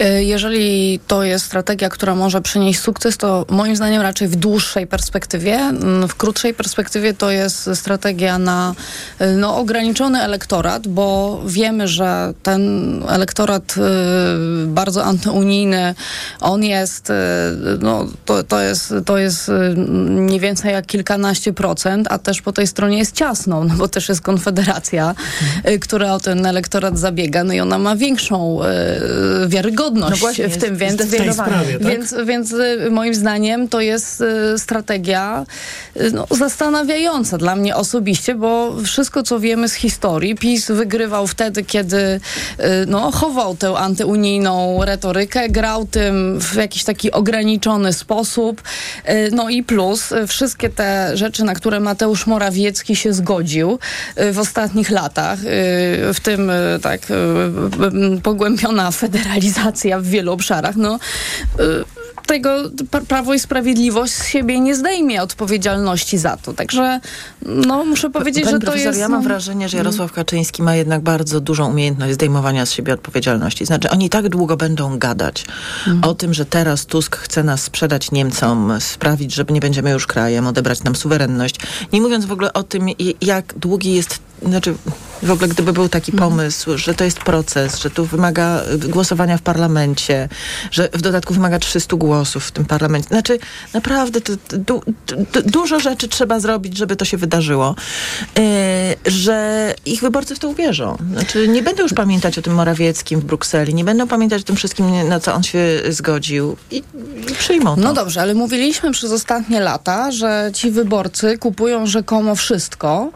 [0.00, 4.86] E, jeżeli to jest strategia, która może przynieść sukces, to moim zdaniem raczej w dłuższej
[4.86, 5.54] perspektywie.
[5.54, 8.74] Mm, w krótszej perspektywie to jest strategia na
[9.18, 15.94] e, no, ograniczony elektorat, bo wiemy, że ten elektorat y, bardzo antyunijny,
[16.40, 17.12] on jest,
[17.80, 19.50] no, to, to, jest, to jest
[20.08, 24.08] mniej więcej jak kilkanaście procent, a też po tej stronie jest ciasno, no bo też
[24.08, 25.14] jest Konfederacja,
[25.80, 30.58] która o ten elektorat zabiega, no i ona ma większą y, wiarygodność No właśnie, w
[30.58, 31.82] tym, więc, W tej sprawie, tak?
[31.82, 35.46] więc, więc y, moim zdaniem to jest y, strategia
[35.96, 41.64] y, no, zastanawiająca dla mnie osobiście, bo wszystko, co wiemy z historii, PiS wygrywał wtedy,
[41.64, 42.20] kiedy y,
[42.86, 48.62] no, chował tę antyunijną retorykę, grał tym w jakiś taki ograniczony sposób.
[49.08, 53.78] Y, No i plus y, wszystkie te rzeczy, na które Mateusz Morawiecki się zgodził
[54.20, 55.44] y, w ostatnich latach, y,
[56.14, 57.14] w tym y, tak y,
[58.16, 59.67] y, pogłębiona federalizacja
[60.00, 60.98] w wielu obszarach, no
[61.60, 62.50] y, tego
[62.90, 66.52] pra- Prawo i Sprawiedliwość z siebie nie zdejmie odpowiedzialności za to.
[66.52, 67.00] Także
[67.42, 68.98] no, muszę powiedzieć, Pani że to jest...
[68.98, 72.94] ja no, mam wrażenie, że Jarosław Kaczyński ma jednak bardzo dużą umiejętność zdejmowania z siebie
[72.94, 73.66] odpowiedzialności.
[73.66, 75.44] Znaczy, oni tak długo będą gadać
[76.02, 80.46] o tym, że teraz Tusk chce nas sprzedać Niemcom, sprawić, że nie będziemy już krajem,
[80.46, 81.56] odebrać nam suwerenność.
[81.92, 82.86] Nie mówiąc w ogóle o tym,
[83.20, 84.74] jak długi jest, znaczy
[85.22, 89.38] w ogóle gdyby był taki pomysł, że to jest proces, że tu wymaga y, głosowania
[89.38, 90.28] w parlamencie,
[90.70, 93.08] że w dodatku wymaga 300 głosów w tym parlamencie.
[93.08, 93.38] Znaczy,
[93.74, 97.74] naprawdę to, to, du, du, dużo rzeczy trzeba zrobić, żeby to się wydarzyło,
[98.38, 100.96] y, że ich wyborcy w to uwierzą.
[101.12, 104.56] Znaczy, nie będą już pamiętać o tym Morawieckim w Brukseli, nie będą pamiętać o tym
[104.56, 106.82] wszystkim, na co on się zgodził i,
[107.30, 107.80] i przyjmą to.
[107.80, 113.10] No dobrze, ale mówiliśmy przez ostatnie lata, że ci wyborcy kupują rzekomo wszystko,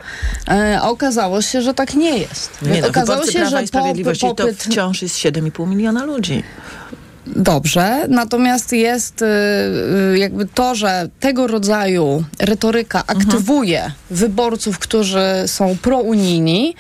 [0.49, 2.51] e, a okazało się, że tak nie jest.
[2.63, 4.59] Nie no, okazało się, Prawa że i Sprawiedliwości pop- popyt...
[4.59, 6.43] to wciąż jest 7,5 miliona ludzi.
[7.27, 9.27] Dobrze, natomiast jest y,
[10.15, 16.75] y, jakby to, że tego rodzaju retoryka aktywuje wyborców, którzy są prounijni,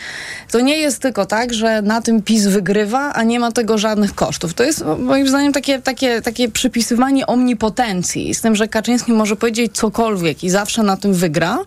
[0.51, 4.15] to nie jest tylko tak, że na tym PiS wygrywa, a nie ma tego żadnych
[4.15, 4.55] kosztów.
[4.55, 9.73] To jest moim zdaniem takie, takie, takie przypisywanie omnipotencji, z tym, że Kaczyński może powiedzieć
[9.77, 11.59] cokolwiek i zawsze na tym wygra.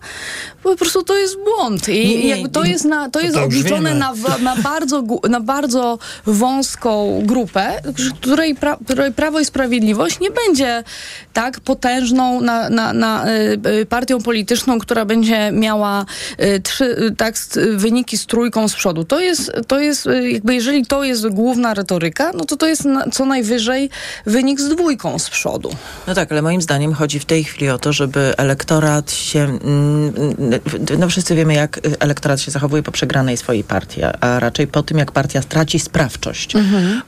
[0.66, 1.88] Po prostu to jest błąd.
[1.88, 7.22] I Nie, to jest, na, to jest to obliczone na, na, bardzo, na bardzo wąską
[7.24, 7.82] grupę,
[8.20, 10.84] której, pra, której Prawo i Sprawiedliwość nie będzie
[11.32, 16.04] tak potężną na, na, na, y, y, partią polityczną, która będzie miała
[16.42, 17.34] y, trzy, tak,
[17.76, 19.04] wyniki z trójką z przodu.
[19.04, 23.10] To jest, to jest jakby jeżeli to jest główna retoryka, no to to jest na,
[23.10, 23.90] co najwyżej
[24.26, 25.70] wynik z dwójką z przodu.
[26.06, 29.40] No tak, ale moim zdaniem chodzi w tej chwili o to, żeby elektorat się.
[29.40, 30.55] mm,
[30.98, 34.98] No wszyscy wiemy, jak elektorat się zachowuje po przegranej swojej partii, a- raczej po tym,
[34.98, 36.52] jak partia straci sprawczość.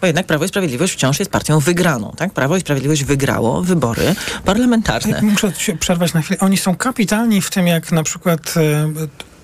[0.00, 2.12] Bo jednak Prawo i Sprawiedliwość wciąż jest partią wygraną.
[2.16, 2.32] Tak?
[2.32, 5.22] Prawo i Sprawiedliwość wygrało wybory parlamentarne.
[5.22, 6.40] Muszę się przerwać na chwilę.
[6.40, 8.88] Oni są kapitalni w tym, jak na przykład e,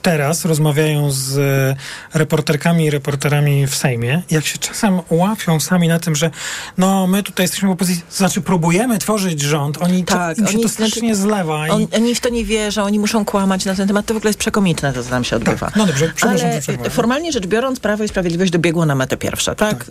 [0.05, 5.99] teraz rozmawiają z e, reporterkami i reporterami w Sejmie, jak się czasem łapią sami na
[5.99, 6.31] tym, że
[6.79, 10.55] no my tutaj jesteśmy w opozycji, znaczy próbujemy tworzyć rząd, oni, Tak, to, im się
[10.55, 11.69] oni- to strasznie zlewa.
[11.69, 11.71] I...
[11.71, 14.07] On, oni w to nie wierzą, oni muszą kłamać na ten temat.
[14.07, 15.71] To w ogóle jest przekomitne, to co tam się odbywa.
[15.77, 19.87] no dobrze, przepraszam, Ale formalnie rzecz biorąc, Prawo i Sprawiedliwość dobiegło na metę pierwsza, tak?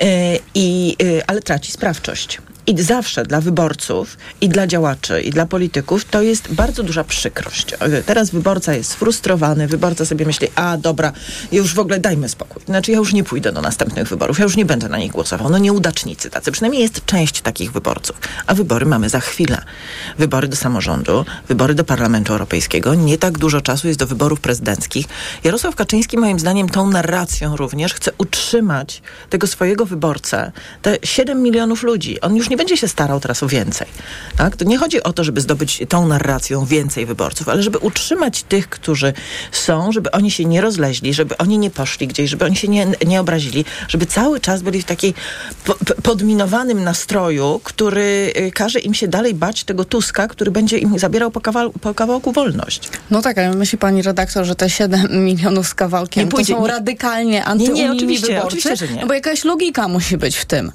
[0.00, 2.38] E, i, e, ale traci sprawczość.
[2.66, 7.66] I zawsze dla wyborców, i dla działaczy, i dla polityków to jest bardzo duża przykrość.
[8.06, 11.12] Teraz wyborca jest sfrustrowany, wyborca sobie myśli, a dobra,
[11.52, 12.62] już w ogóle dajmy spokój.
[12.66, 15.50] Znaczy ja już nie pójdę do następnych wyborów, ja już nie będę na nich głosował.
[15.50, 16.52] No nieudacznicy tacy.
[16.52, 18.16] Przynajmniej jest część takich wyborców.
[18.46, 19.62] A wybory mamy za chwilę.
[20.18, 22.94] Wybory do samorządu, wybory do Parlamentu Europejskiego.
[22.94, 25.06] Nie tak dużo czasu jest do wyborów prezydenckich.
[25.44, 31.82] Jarosław Kaczyński moim zdaniem tą narracją również chce utrzymać tego swojego wyborcę, te 7 milionów
[31.82, 32.20] ludzi.
[32.20, 33.86] On już nie będzie się starał teraz o więcej.
[34.36, 34.56] Tak?
[34.56, 38.68] To nie chodzi o to, żeby zdobyć tą narracją więcej wyborców, ale żeby utrzymać tych,
[38.68, 39.12] którzy
[39.52, 42.86] są, żeby oni się nie rozleźli, żeby oni nie poszli gdzieś, żeby oni się nie,
[43.06, 45.14] nie obrazili, żeby cały czas byli w takiej
[45.64, 50.78] po, po- podminowanym nastroju, który y, każe im się dalej bać tego Tuska, który będzie
[50.78, 52.88] im zabierał po, kawał, po kawałku wolność.
[53.10, 56.60] No tak, ale myśli pani redaktor, że te 7 milionów z kawałkiem Nie pójdzie- to
[56.60, 58.46] są nie- radykalnie Nie, nie, antyunijni oczywiście, wyborcy?
[58.46, 59.00] oczywiście, że nie.
[59.00, 60.72] No bo jakaś logika musi być w tym.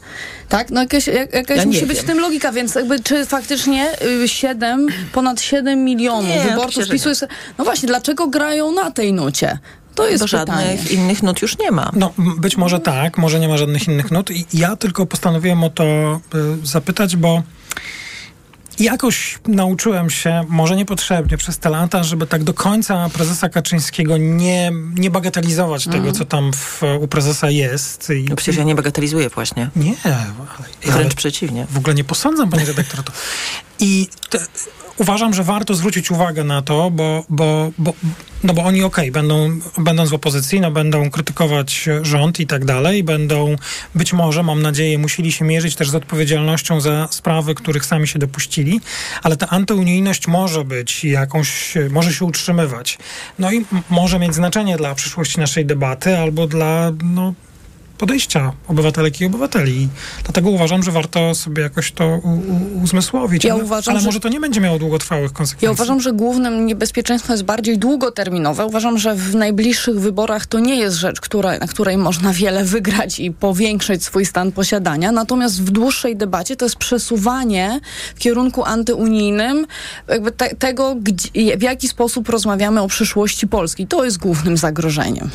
[0.50, 0.70] Tak?
[0.70, 2.06] No jakaś, jak, jakaś Ja musi nie być wiem.
[2.06, 3.90] w tym logika, więc jakby czy faktycznie
[4.24, 7.28] y, 7, ponad 7 milionów Nie, wyborców PiSu jest...
[7.58, 9.60] No właśnie, dlaczego grają na tej nucie?
[9.96, 10.68] To jest Bo pytanie.
[10.68, 11.92] żadnych innych nut już nie ma.
[11.96, 14.32] No, być może tak, może nie ma żadnych innych nut.
[14.32, 17.44] I ja tylko postanowiłem o to y, zapytać, bo
[18.80, 24.72] jakoś nauczyłem się, może niepotrzebnie przez te lata, żeby tak do końca prezesa Kaczyńskiego nie,
[24.96, 26.04] nie bagatelizować Mhm.
[26.04, 28.10] tego, co tam w, u prezesa jest.
[28.10, 29.70] I, No przecież ja nie bagatelizuję właśnie.
[29.76, 30.16] Nie, ale,
[30.84, 31.68] Wręcz ale przeciwnie.
[31.70, 33.04] w ogóle nie posądzam, panie redaktor.
[33.04, 33.12] To.
[33.80, 34.40] I te,
[34.98, 37.94] uważam, że warto zwrócić uwagę na to, bo, bo, bo,
[38.44, 43.04] no bo oni okej, będą, będąc w opozycji, no będą krytykować rząd i tak dalej,
[43.04, 43.56] będą
[43.96, 48.20] być może, mam nadzieję, musieli się mierzyć też z odpowiedzialnością za sprawy, których sami się
[48.20, 48.82] dopuścili,
[49.24, 52.98] ale ta antyunijność może być jakąś, może się utrzymywać.
[53.40, 57.34] No i może mieć znaczenie dla przyszłości naszej debaty albo dla, no,
[57.98, 59.90] podejścia obywatelek i obywateli.
[60.24, 63.44] Dlatego uważam, że warto sobie jakoś to u, u, uzmysłowić.
[63.44, 65.66] Ja ale uważam, ale że- może to nie będzie miało długotrwałych konsekwencji.
[65.66, 68.66] Ja uważam, że głównym niebezpieczeństwem jest bardziej długoterminowe.
[68.66, 73.20] Uważam, że w najbliższych wyborach to nie jest rzecz, która, na której można wiele wygrać
[73.20, 75.12] i powiększyć swój stan posiadania.
[75.12, 77.80] Natomiast w dłuższej debacie to jest przesuwanie
[78.16, 79.66] w kierunku antyunijnym
[80.08, 83.88] jakby te, tego, gdzie, w jaki sposób rozmawiamy o przyszłości Polski.
[83.88, 85.30] To jest głównym zagrożeniem.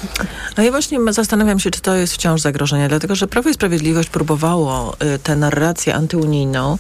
[0.57, 2.52] No ja właśnie zastanawiam się, czy to jest wciąż zagrożenie,
[2.88, 6.79] dlatego że Prawo i Sprawiedliwość próbowało y, tę narrację antyunijną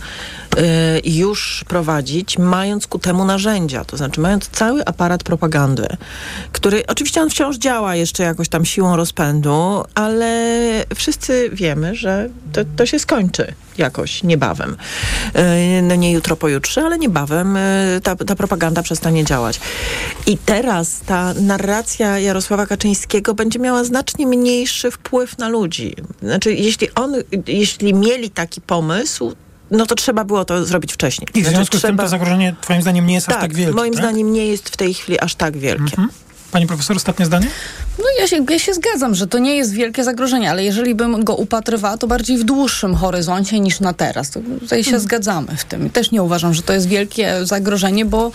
[0.56, 0.58] y,
[1.04, 5.86] już prowadzić, mając ku temu narzędzia, to znaczy mając cały aparat propagandy,
[6.52, 10.62] który oczywiście on wciąż działa jeszcze jakoś tam siłą rozpędu, ale
[10.94, 14.76] wszyscy wiemy, że to, to się skończy jakoś niebawem.
[15.78, 19.60] Y, No nie jutro, pojutrze, ale niebawem y, ta, ta propaganda przestanie działać.
[20.26, 25.94] I teraz ta narracja Jarosława Kaczyńskiego będzie miała znacznie mniejszy wpływ na ludzi.
[26.22, 27.14] Znaczy, jeśli on,
[27.46, 29.32] jeśli mieli taki pomysł,
[29.70, 31.28] no to trzeba było to zrobić wcześniej.
[31.34, 33.54] I w Znaczy, związku z tym to zagrożenie twoim zdaniem nie jest tak, aż tak
[33.54, 34.02] wielkie, moim tak?
[34.02, 35.82] zdaniem nie jest w tej chwili aż tak wielkie.
[35.82, 36.08] Mhm.
[36.52, 37.46] Pani profesor, ostatnie zdanie?
[37.98, 41.24] No ja się, ja się zgadzam, że to nie jest wielkie zagrożenie, ale jeżeli bym
[41.24, 44.30] go upatrywała, to bardziej w dłuższym horyzoncie niż na teraz.
[44.30, 45.86] To tutaj się zgadzamy w tym.
[45.86, 48.30] I też nie uważam, że to jest wielkie zagrożenie, bo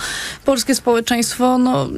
[0.45, 1.89] polskie społeczeństwo no,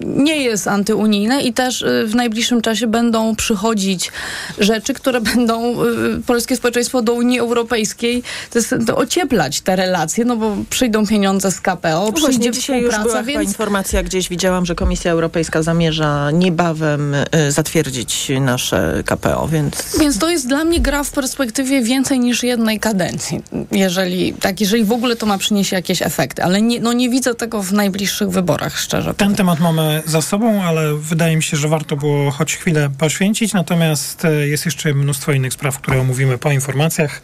[0.00, 4.12] nie jest antyunijne i też y, w najbliższym czasie będą przychodzić
[4.58, 10.24] rzeczy, które będą y, polskie społeczeństwo do Unii Europejskiej to jest, to ocieplać te relacje,
[10.24, 14.28] no bo przyjdą pieniądze z KPO, No przyjdzie dzisiaj już była współpraca, więc informacja, gdzieś
[14.28, 19.98] widziałam, że Komisja Europejska zamierza niebawem y, zatwierdzić nasze KPO, więc...
[20.00, 23.42] Więc to jest dla mnie gra w perspektywie więcej niż jednej kadencji,
[23.72, 27.34] jeżeli, tak, jeżeli w ogóle to ma przynieść jakieś efekty, ale nie, no nie widzę
[27.34, 29.14] tego w najbliższych wyborach, szczerze.
[29.14, 33.52] Ten temat mamy za sobą, ale wydaje mi się, że warto było choć chwilę poświęcić.
[33.52, 37.22] Natomiast e, jest jeszcze mnóstwo innych spraw, które omówimy po informacjach.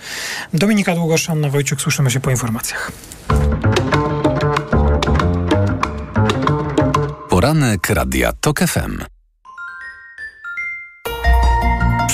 [0.55, 2.93] Dominika Długosz, Anna Wojciuk, słyszymy się po informacjach.
[7.29, 8.99] Poranek Radia TOK FM.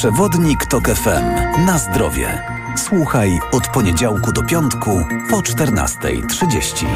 [0.01, 1.65] Przewodnik TOK FM.
[1.67, 2.43] Na zdrowie.
[2.77, 6.87] Słuchaj od poniedziałku do piątku po 14.30.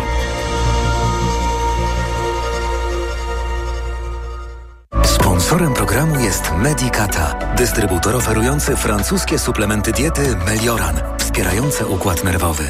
[5.04, 12.64] Sponsorem programu jest Medicata, dystrybutor oferujący francuskie suplementy diety Melioran, wspierające układ nerwowy.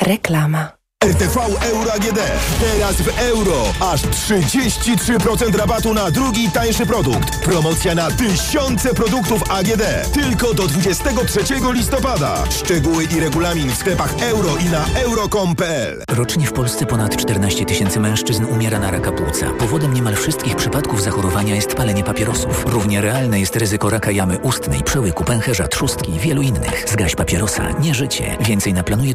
[0.00, 0.77] Reklama.
[1.04, 1.36] RTV
[1.72, 2.20] Euro AGD.
[2.60, 3.62] Teraz w euro.
[3.80, 7.38] Aż 33% rabatu na drugi tańszy produkt.
[7.44, 9.82] Promocja na tysiące produktów AGD.
[10.12, 11.40] Tylko do 23
[11.72, 12.44] listopada.
[12.50, 18.00] Szczegóły i regulamin w sklepach euro i na euro.com.pl Rocznie w Polsce ponad 14 tysięcy
[18.00, 19.50] mężczyzn umiera na raka płuca.
[19.50, 22.64] Powodem niemal wszystkich przypadków zachorowania jest palenie papierosów.
[22.66, 26.84] Równie realne jest ryzyko raka jamy ustnej, przełyku, pęcherza, trzustki i wielu innych.
[26.88, 28.36] Zgaś papierosa, nie życie.
[28.40, 29.14] Więcej na planuje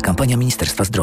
[0.00, 1.01] Kampania Ministerstwa Zdrowia.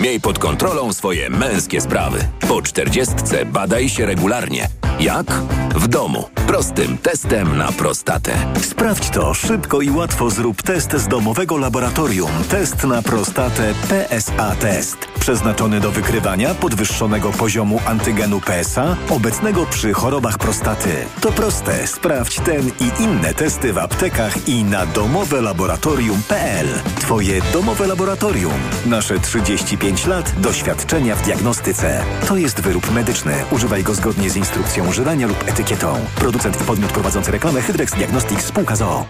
[0.00, 2.18] Miej pod kontrolą swoje męskie sprawy.
[2.48, 4.68] Po czterdziestce badaj się regularnie.
[5.00, 5.26] Jak?
[5.74, 6.24] W domu.
[6.46, 8.32] Prostym testem na prostatę.
[8.62, 12.30] Sprawdź to szybko i łatwo zrób test z domowego laboratorium.
[12.48, 15.15] Test na prostatę PSA Test.
[15.26, 20.88] Przeznaczony do wykrywania podwyższonego poziomu antygenu PSA obecnego przy chorobach prostaty.
[21.20, 21.86] To proste.
[21.86, 26.66] Sprawdź ten i inne testy w aptekach i na domowelaboratorium.pl.
[27.00, 28.52] Twoje domowe laboratorium.
[28.86, 32.04] Nasze 35 lat doświadczenia w diagnostyce.
[32.28, 33.34] To jest wyrób medyczny.
[33.50, 35.96] Używaj go zgodnie z instrukcją używania lub etykietą.
[36.16, 39.06] Producent i podmiot prowadzący reklamę Hydrex Diagnostics Spółka ZOO.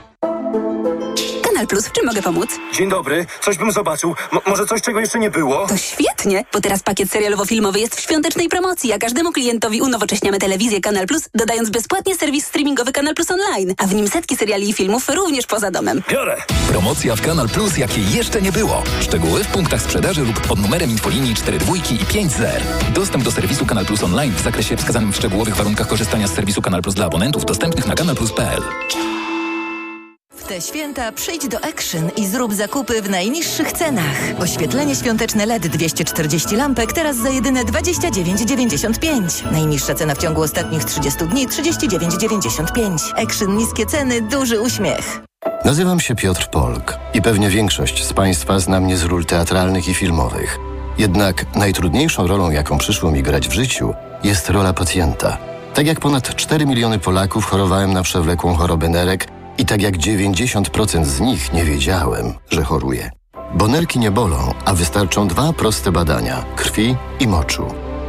[1.57, 2.51] Kanal Plus, w czym mogę pomóc?
[2.75, 4.15] Dzień dobry, coś bym zobaczył.
[4.33, 5.67] M- może coś, czego jeszcze nie było?
[5.67, 10.81] To świetnie, bo teraz pakiet serialowo-filmowy jest w świątecznej promocji, a każdemu klientowi unowocześniamy telewizję
[10.81, 14.73] Kanal Plus, dodając bezpłatnie serwis streamingowy Kanal Plus Online, a w nim setki seriali i
[14.73, 16.03] filmów również poza domem.
[16.11, 16.37] Biorę!
[16.69, 18.83] Promocja w Kanal Plus, jakiej jeszcze nie było.
[19.01, 22.53] Szczegóły w punktach sprzedaży lub pod numerem infolinii 42 i 50.
[22.95, 26.63] Dostęp do serwisu Kanal Plus Online w zakresie wskazanym w szczegółowych warunkach korzystania z serwisu
[26.63, 28.63] Kanal Plus dla abonentów dostępnych na kanalplus.pl.
[30.37, 34.17] W te święta przyjdź do Action i zrób zakupy w najniższych cenach.
[34.41, 39.53] Oświetlenie świąteczne LED 240 lampek teraz za jedyne 29,95.
[39.53, 43.25] Najniższa cena w ciągu ostatnich 30 dni 39,95.
[43.25, 45.21] Action niskie ceny, duży uśmiech.
[45.65, 49.95] Nazywam się Piotr Polk i pewnie większość z Państwa zna mnie z ról teatralnych i
[49.95, 50.59] filmowych.
[50.99, 55.39] Jednak najtrudniejszą rolą, jaką przyszło mi grać w życiu, jest rola pacjenta.
[55.75, 61.05] Tak jak ponad 4 miliony Polaków chorowałem na przewlekłą chorobę nerek i tak jak 90%
[61.05, 63.11] z nich nie wiedziałem, że choruję.
[63.55, 67.67] Bo nerki nie bolą, a wystarczą dwa proste badania krwi i moczu.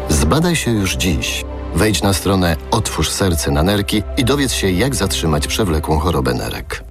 [0.10, 1.46] Zbadaj się już dziś.
[1.76, 6.84] Wejdź na stronę Otwórz serce na nerki i dowiedz się, jak zatrzymać przewlekłą chorobę nerek.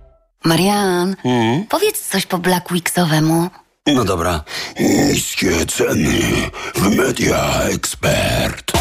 [0.45, 1.17] Marian,
[1.69, 3.49] powiedz coś po Black Weeksowemu.
[3.95, 4.45] No dobra.
[4.81, 6.21] Niskie ceny
[6.75, 8.73] w Media Expert.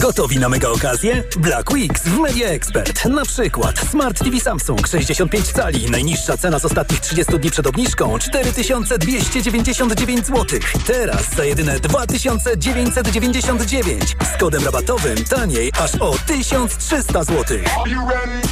[0.00, 1.24] Gotowi na mega okazję?
[1.36, 3.04] Black Weeks w Media Expert.
[3.04, 5.90] Na przykład Smart TV Samsung 65 cali.
[5.90, 10.46] Najniższa cena z ostatnich 30 dni przed obniżką 4299 zł.
[10.86, 14.16] Teraz za jedyne 2999.
[14.34, 17.58] Z kodem rabatowym taniej aż o 1300 zł.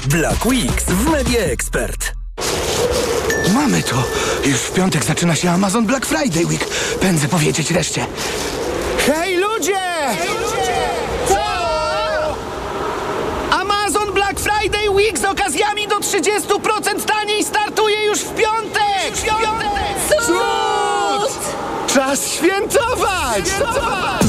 [0.07, 2.20] Black Weeks w Media Expert.
[3.55, 3.97] Mamy to.
[4.45, 6.65] Już w piątek zaczyna się Amazon Black Friday Week.
[7.01, 8.07] Pędzę powiedzieć reszcie.
[9.07, 9.81] Hej ludzie!
[11.29, 11.37] Co?
[13.51, 19.15] Amazon Black Friday Week z okazjami do 30% taniej startuje już w piątek!
[19.15, 19.70] W piątek!
[22.01, 23.45] Czas świętować!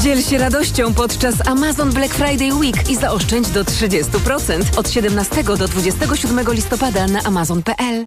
[0.04, 5.68] Dziel się radością podczas Amazon Black Friday Week i zaoszczędź do 30% od 17 do
[5.68, 8.06] 27 listopada na amazon.pl.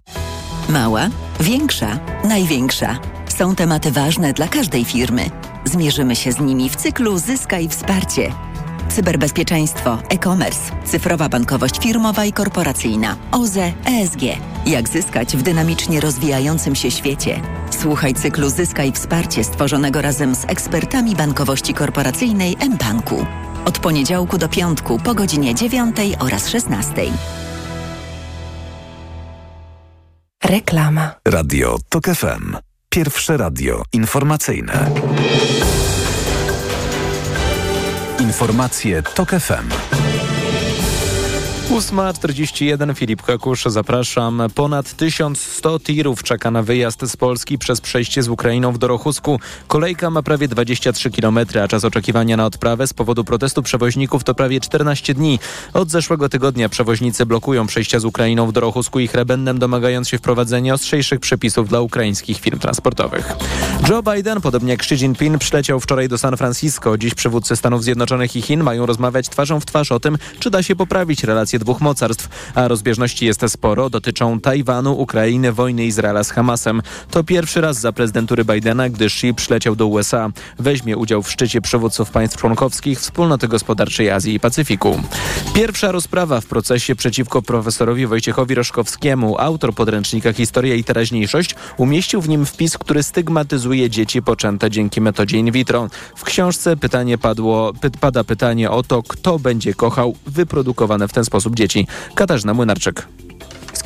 [0.69, 1.07] Mała,
[1.39, 2.99] większa, największa.
[3.37, 5.29] Są tematy ważne dla każdej firmy.
[5.65, 8.31] Zmierzymy się z nimi w cyklu Zyskaj Wsparcie.
[8.95, 14.21] Cyberbezpieczeństwo, e-commerce, cyfrowa bankowość firmowa i korporacyjna, OZE, ESG.
[14.65, 17.41] Jak zyskać w dynamicznie rozwijającym się świecie?
[17.69, 23.25] Słuchaj cyklu Zyskaj Wsparcie stworzonego razem z ekspertami bankowości korporacyjnej mBanku.
[23.65, 26.93] Od poniedziałku do piątku po godzinie 9 oraz 16.
[30.43, 31.11] Reklama.
[31.27, 32.57] Radio TOK FM.
[32.89, 34.91] Pierwsze radio informacyjne.
[38.19, 40.24] Informacje TOK FM.
[41.69, 44.41] 8.41 Filip Kakusz, zapraszam.
[44.55, 49.39] Ponad 1100 tirów czeka na wyjazd z Polski przez przejście z Ukrainą w Dorochusku.
[49.67, 54.35] Kolejka ma prawie 23 km, a czas oczekiwania na odprawę z powodu protestu przewoźników to
[54.35, 55.39] prawie 14 dni.
[55.73, 60.73] Od zeszłego tygodnia przewoźnicy blokują przejścia z Ukrainą w Dorochusku i Hrebennem, domagając się wprowadzenia
[60.73, 63.33] ostrzejszych przepisów dla ukraińskich firm transportowych.
[63.89, 66.97] Joe Biden, podobnie jak Xi Jinping, przyleciał wczoraj do San Francisco.
[66.97, 70.63] Dziś przywódcy Stanów Zjednoczonych i Chin mają rozmawiać twarzą w twarz o tym, czy da
[70.63, 76.31] się poprawić relacje dwóch mocarstw, a rozbieżności jest sporo, dotyczą Tajwanu, Ukrainy, wojny Izraela z
[76.31, 76.81] Hamasem.
[77.11, 80.29] To pierwszy raz za prezydentury Bidena, gdy Xi przyleciał do USA.
[80.59, 85.01] Weźmie udział w szczycie przywódców państw członkowskich Wspólnoty Gospodarczej Azji i Pacyfiku.
[85.53, 89.37] Pierwsza rozprawa w procesie przeciwko profesorowi Wojciechowi Roszkowskiemu.
[89.37, 95.37] Autor podręcznika Historia i teraźniejszość umieścił w nim wpis, który stygmatyzuje dzieci poczęte dzięki metodzie
[95.37, 95.89] in vitro.
[96.15, 101.25] W książce pytanie padło, py, pada pytanie o to, kto będzie kochał wyprodukowane w ten
[101.25, 101.87] sposób dzieci.
[102.15, 103.07] Katarzyna Młynarczyk.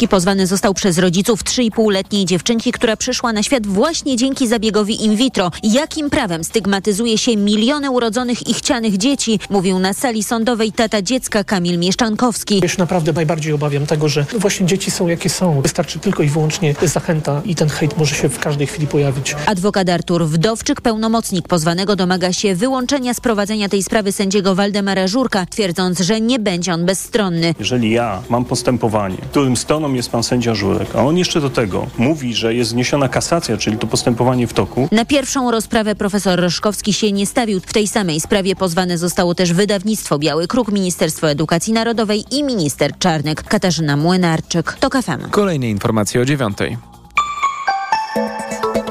[0.08, 5.52] Pozwany został przez rodziców 3,5-letniej dziewczynki, która przyszła na świat właśnie dzięki zabiegowi in vitro.
[5.64, 11.44] Jakim prawem stygmatyzuje się miliony urodzonych i chcianych dzieci, mówił na sali sądowej tata dziecka
[11.44, 12.60] Kamil Mieszczankowski.
[12.64, 15.62] Ja się naprawdę najbardziej obawiam tego, że właśnie dzieci są jakie są.
[15.62, 19.36] Wystarczy tylko i wyłącznie zachęta i ten hejt może się w każdej chwili pojawić.
[19.46, 25.46] Adwokat Artur Wdowczyk, pełnomocnik pozwanego, domaga się wyłączenia z prowadzenia tej sprawy sędziego Waldemara Żurka,
[25.46, 27.56] twierdząc, że nie będzie on bezstronny.
[27.60, 31.88] Jeżeli ja mam postępowanie, którym stroną jest pan sędzia Żurek, a on jeszcze do tego
[31.98, 34.88] mówi, że jest wniesiona kasacja, czyli to postępowanie w toku.
[34.92, 37.60] Na pierwszą rozprawę profesor Roszkowski się nie stawił.
[37.60, 42.92] W tej samej sprawie pozwane zostało też wydawnictwo Biały Kruk, Ministerstwo Edukacji Narodowej i minister
[43.00, 43.44] Czarnek.
[43.44, 45.30] Katarzyna Młynarczyk, TOK FM.
[45.32, 46.78] Kolejne informacje o dziewiątej.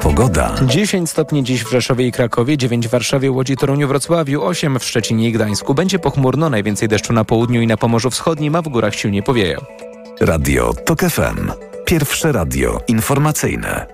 [0.01, 0.55] Pogoda.
[0.65, 4.83] 10 stopni dziś w Rzeszowie i Krakowie, 9 w Warszawie, Łodzi, Toruniu, Wrocławiu, 8 w
[4.83, 5.73] Szczecinie i Gdańsku.
[5.73, 9.57] Będzie pochmurno, najwięcej deszczu na południu i na Pomorzu Wschodnim, a w górach silnie powieje.
[10.21, 11.51] Radio TOK FM.
[11.85, 13.85] Pierwsze radio informacyjne.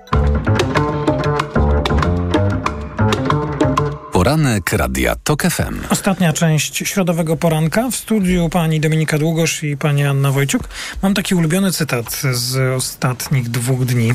[4.12, 5.80] Poranek Radia TOK FM.
[5.90, 7.90] Ostatnia część środowego poranka.
[7.92, 10.70] W studiu pani Dominika Długosz i pani Anna Wojciuk.
[11.02, 14.14] Mam taki ulubiony cytat z ostatnich dwóch dni.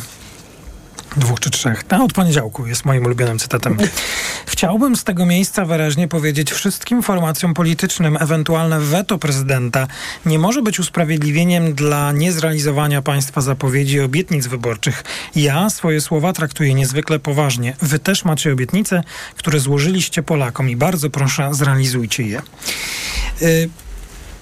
[1.17, 1.85] Dwóch czy trzech.
[1.89, 3.77] A od poniedziałku jest moim ulubionym cytatem.
[4.47, 9.87] Chciałbym z tego miejsca wyraźnie powiedzieć wszystkim formacjom politycznym, ewentualne weto prezydenta
[10.27, 15.05] nie może być usprawiedliwieniem dla niezrealizowania państwa zapowiedzi i obietnic wyborczych.
[15.37, 17.77] Ja swoje słowa traktuję niezwykle poważnie.
[17.83, 19.03] Wy też macie obietnice,
[19.37, 22.43] które złożyliście Polakom i bardzo proszę, zrealizujcie je.
[23.43, 23.71] Y,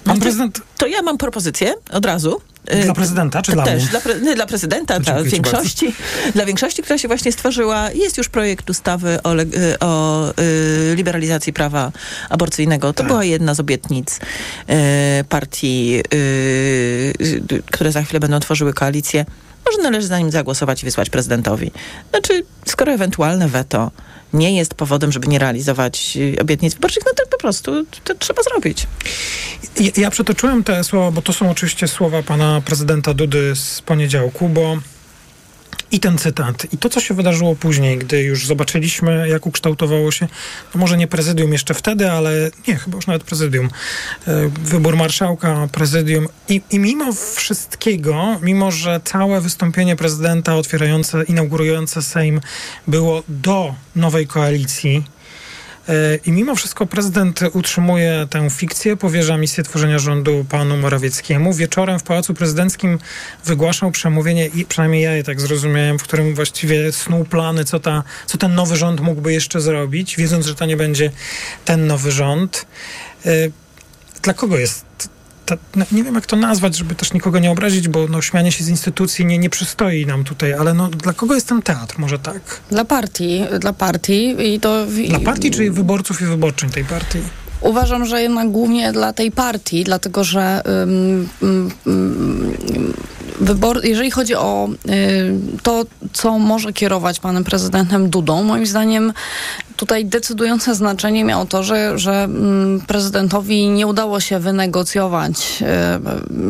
[0.03, 0.61] Pan prezydent.
[0.77, 2.41] To ja mam propozycję od razu.
[2.83, 3.91] Dla prezydenta czy dla Też, mnie?
[3.91, 5.93] Dla, pre, nie, dla prezydenta, dla większości,
[6.35, 7.91] dla większości, która się właśnie stworzyła.
[7.91, 11.91] Jest już projekt ustawy o, y, o y, liberalizacji prawa
[12.29, 12.93] aborcyjnego.
[12.93, 16.17] To była jedna z obietnic y, partii, y,
[17.21, 19.25] y, które za chwilę będą tworzyły koalicję.
[19.65, 21.71] Może należy za nim zagłosować i wysłać prezydentowi.
[22.09, 23.91] Znaczy, skoro ewentualne weto
[24.33, 28.43] nie jest powodem, żeby nie realizować y, obietnic wyborczych, no to po prostu to trzeba
[28.43, 28.87] zrobić.
[29.79, 34.49] Ja, ja przytoczyłem te słowa, bo to są oczywiście słowa pana prezydenta Dudy z poniedziałku,
[34.49, 34.77] bo
[35.91, 40.27] i ten cytat, i to, co się wydarzyło później, gdy już zobaczyliśmy, jak ukształtowało się,
[40.75, 43.69] no może nie prezydium jeszcze wtedy, ale nie, chyba już nawet prezydium,
[44.27, 46.27] e, wybór marszałka, prezydium.
[46.49, 52.41] I, I mimo wszystkiego, mimo że całe wystąpienie prezydenta otwierające, inaugurujące Sejm
[52.87, 55.03] było do nowej koalicji,
[56.25, 61.53] I mimo wszystko prezydent utrzymuje tę fikcję, powierza misję tworzenia rządu panu Morawieckiemu.
[61.53, 62.99] Wieczorem w Pałacu Prezydenckim
[63.45, 68.03] wygłaszał przemówienie, i przynajmniej ja je tak zrozumiałem, w którym właściwie snuł plany, co, ta,
[68.25, 71.11] co ten nowy rząd mógłby jeszcze zrobić, wiedząc, że to nie będzie
[71.65, 72.65] ten nowy rząd.
[73.25, 73.29] E,
[74.21, 75.09] Dla kogo jest
[75.49, 78.63] ta, nie wiem jak to nazwać, żeby też nikogo nie obrazić, bo no, śmianie się
[78.63, 81.95] z instytucji nie, nie przystoi nam tutaj, ale no, dla kogo jest ten teatr?
[81.99, 82.61] Może tak?
[82.71, 84.85] Dla partii, dla partii i to...
[85.09, 87.19] Dla partii czy wyborców i wyborczyń tej partii?
[87.61, 90.61] Uważam, że jednak głównie dla tej partii, dlatego że
[93.41, 99.13] wybor, jeżeli chodzi o y, to, co może kierować panem prezydentem Dudą, moim zdaniem
[99.79, 105.63] tutaj decydujące znaczenie miało to, że, że mm, prezydentowi nie udało się wynegocjować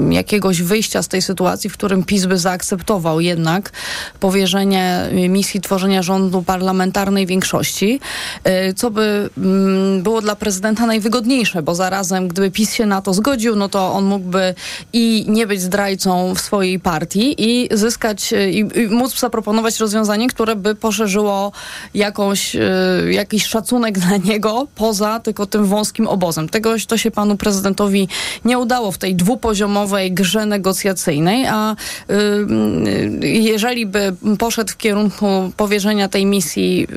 [0.09, 3.71] y, jakiegoś wyjścia z tej sytuacji, w którym PiS by zaakceptował jednak
[4.19, 7.99] powierzenie misji tworzenia rządu parlamentarnej większości,
[8.69, 13.13] y, co by mm, było dla prezydenta najwygodniejsze, bo zarazem gdyby PiS się na to
[13.13, 14.55] zgodził, no to on mógłby
[14.93, 20.27] i nie być zdrajcą w swojej partii i zyskać y, i, i móc zaproponować rozwiązanie,
[20.27, 21.51] które by poszerzyło
[21.93, 22.55] jakąś,
[23.19, 26.49] jakiś szacunek dla niego poza tylko tym wąskim obozem.
[26.49, 28.07] Tego to się panu prezydentowi
[28.45, 31.75] nie udało w tej dwupoziomowej grze negocjacyjnej, a
[32.09, 32.13] y,
[33.23, 36.87] y, jeżeli by poszedł w kierunku powierzenia tej misji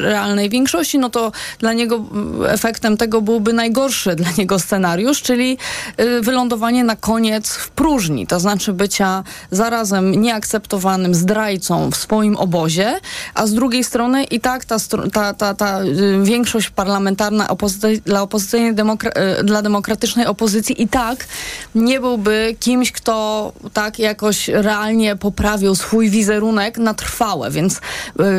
[0.00, 2.04] realnej większości, no to dla niego
[2.48, 5.58] efektem tego byłby najgorszy dla niego scenariusz, czyli
[6.00, 13.00] y, wylądowanie na koniec w próżni, to znaczy bycia zarazem nieakceptowanym zdrajcą w swoim obozie,
[13.34, 14.76] a z drugiej strony i tak ta,
[15.12, 20.88] ta, ta, ta y, większość parlamentarna opozy- dla, opozycyjnej demokra- y, dla demokratycznej opozycji i
[20.88, 21.26] tak
[21.74, 27.76] nie byłby kimś, kto tak jakoś realnie poprawił swój wizerunek na trwałe, więc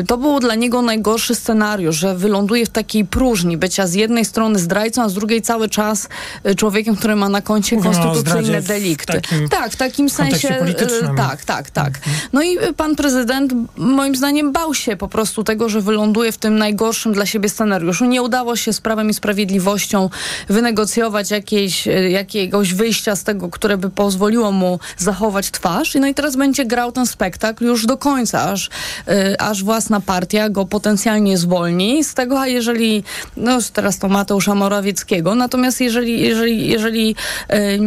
[0.00, 4.24] y, to był dla niego najgorszy scenariusz, że wyląduje w takiej próżni bycia z jednej
[4.24, 6.08] strony zdrajcą, a z drugiej cały czas
[6.56, 9.12] człowiekiem, który ma na koncie konstytucyjne w delikty.
[9.12, 10.48] takim tak, w takim sensie.
[11.16, 11.92] Tak, tak, tak.
[12.32, 16.58] No i pan prezydent moim zdaniem bał się po prostu tego, że wyląduje w tym
[16.58, 18.04] najgorszym dla siebie scenariuszu.
[18.04, 20.10] Nie udało się z Prawem i Sprawiedliwością
[20.48, 25.94] wynegocjować jakiejś, y, jakiegoś wyjścia z tego, które by pozwoliło mu zachować twarz.
[25.94, 28.70] No i teraz będzie grał ten spektakl już do końca, aż,
[29.08, 33.04] y, aż własna partia go potencjalnie zwolni z tego, a jeżeli,
[33.36, 37.14] no teraz to Mateusza Morawieckiego, natomiast jeżeli, jeżeli, jeżeli
[37.52, 37.78] y,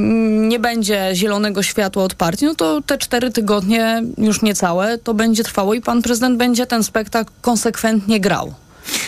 [0.47, 5.43] nie będzie zielonego światła od partii, no to te cztery tygodnie, już niecałe, to będzie
[5.43, 8.53] trwało i pan prezydent będzie ten spektakl konsekwentnie grał.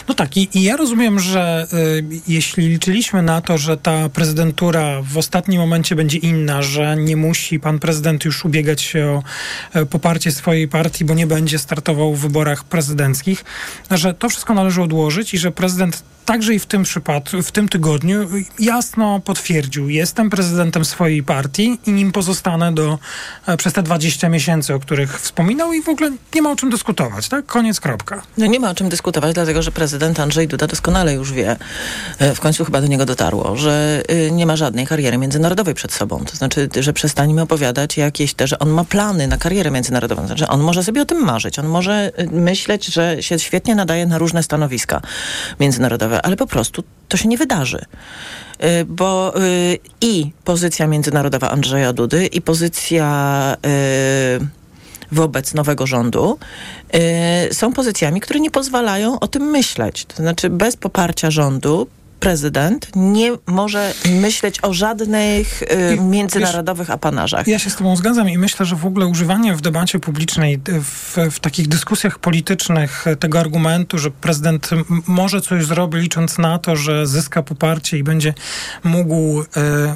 [0.08, 5.02] No tak, i, i ja rozumiem, że y, jeśli liczyliśmy na to, że ta prezydentura
[5.02, 9.24] w ostatnim momencie będzie inna, że nie musi pan prezydent już ubiegać się o
[9.80, 13.46] e, poparcie swojej partii, bo nie będzie startował w wyborach prezydenckich,
[13.92, 17.70] że to wszystko należy odłożyć i że prezydent także i w tym przypadku, w tym
[17.70, 18.28] tygodniu
[18.60, 23.00] jasno potwierdził, jestem prezydentem swojej partii i nim pozostanę do,
[23.48, 26.70] e, przez te 20 miesięcy, o których wspominał i w ogóle nie ma o czym
[26.70, 27.46] dyskutować, tak?
[27.46, 28.22] Koniec, kropka.
[28.38, 31.56] No nie ma o czym dyskutować, dlatego że prezydent Andrzej Duda doskonale już wie,
[32.20, 35.94] e, w końcu chyba do niego dotarło, że y, nie ma żadnej kariery międzynarodowej przed
[35.94, 36.26] sobą.
[36.26, 40.22] To znaczy, że przestańmy opowiadać jakieś te, że on ma plany na karierę międzynarodową.
[40.22, 44.06] To znaczy, on może sobie o tym marzyć, on może myśleć, że się świetnie nadaje
[44.06, 45.02] na różne stanowiska
[45.60, 47.86] międzynarodowe, ale po prostu to się nie wydarzy.
[48.64, 53.58] Y, Bo y, i pozycja międzynarodowa Andrzeja Dudy, i pozycja
[54.42, 54.48] y,
[55.12, 56.40] wobec nowego rządu,
[57.52, 60.06] są pozycjami, które nie pozwalają o tym myśleć.
[60.06, 61.88] To znaczy bez poparcia rządu
[62.20, 67.48] prezydent nie może myśleć o żadnych y, międzynarodowych apanarzach.
[67.48, 71.18] Ja się z tobą zgadzam i myślę, że w ogóle używanie w debacie publicznej, w,
[71.32, 74.70] w takich dyskusjach politycznych tego argumentu, że prezydent
[75.08, 78.34] może coś zrobić, licząc na to, że zyska poparcie i będzie
[78.84, 79.46] mógł y,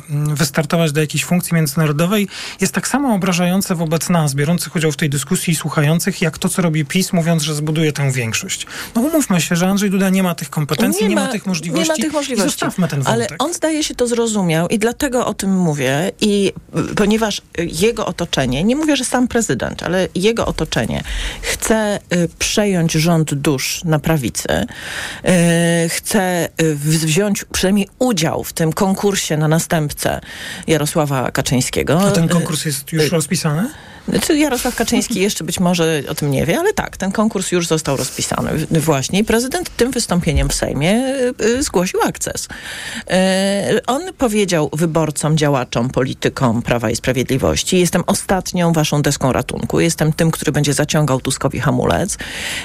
[0.10, 2.28] wystartować do jakiejś funkcji międzynarodowej,
[2.62, 6.50] jest tak samo obrażające wobec nas, biorących udział w tej dyskusji i słuchających, jak to,
[6.50, 8.68] co robi PiS, mówiąc, że zbuduje tę większość.
[8.96, 11.46] No umówmy się, że Andrzej Duda nie ma tych kompetencji, nie, nie ma, ma, tych
[11.46, 12.11] możliwości.
[12.12, 12.48] Tych możliwości.
[12.48, 13.14] I zostawmy ten wątek.
[13.14, 16.12] Ale on zdaje się to zrozumiał i dlatego o tym mówię.
[16.22, 16.54] I
[16.96, 21.04] ponieważ jego otoczenie, nie mówię, że sam prezydent, ale jego otoczenie
[21.42, 28.74] chce y, przejąć rząd dusz na prawicy, y, chce y, wziąć przynajmniej udział w tym
[28.74, 30.22] konkursie na następcę
[30.68, 32.02] Jarosława Kaczyńskiego.
[32.02, 33.70] A ten konkurs jest już rozpisany?
[34.08, 37.68] Znaczy Jarosław Kaczyński jeszcze być może o tym nie wie, ale tak, ten konkurs już
[37.68, 42.46] został rozpisany właśnie i prezydent tym wystąpieniem w Sejmie y, zgłosił akces.
[42.46, 50.14] Y, on powiedział wyborcom, działaczom, politykom Prawa i Sprawiedliwości, jestem ostatnią waszą deską ratunku, jestem
[50.14, 52.18] tym, który będzie zaciągał Tuskowi hamulec.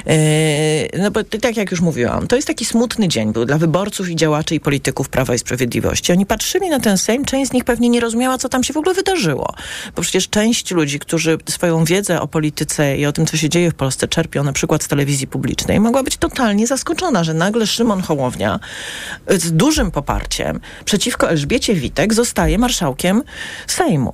[0.08, 4.08] Y, no bo tak jak już mówiłam, to jest taki smutny dzień był dla wyborców
[4.08, 6.12] i działaczy i polityków Prawa i Sprawiedliwości.
[6.12, 8.76] Oni patrzyli na ten Sejm, część z nich pewnie nie rozumiała, co tam się w
[8.76, 9.54] ogóle wydarzyło.
[9.96, 13.48] Bo przecież część ludzi, którzy którzy swoją wiedzę o polityce i o tym, co się
[13.48, 17.66] dzieje w Polsce, czerpią na przykład z telewizji publicznej, mogła być totalnie zaskoczona, że nagle
[17.66, 18.60] Szymon Hołownia
[19.28, 23.22] z dużym poparciem przeciwko Elżbiecie Witek zostaje marszałkiem
[23.66, 24.12] Sejmu.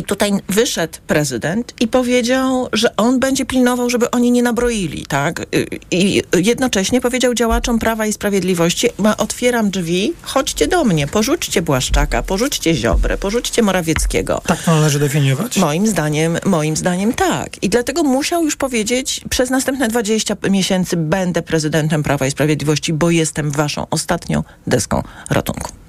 [0.00, 5.46] I tutaj wyszedł prezydent i powiedział, że on będzie pilnował, żeby oni nie nabroili, tak?
[5.90, 8.88] I jednocześnie powiedział działaczom Prawa i Sprawiedliwości,
[9.18, 14.42] otwieram drzwi, chodźcie do mnie, porzućcie Błaszczaka, porzućcie Ziobrę, porzućcie Morawieckiego.
[14.46, 15.56] Tak to należy definiować?
[15.56, 17.62] Moim zdaniem, moim zdaniem tak.
[17.62, 23.10] I dlatego musiał już powiedzieć, przez następne 20 miesięcy będę prezydentem Prawa i Sprawiedliwości, bo
[23.10, 25.79] jestem waszą ostatnią deską ratunku.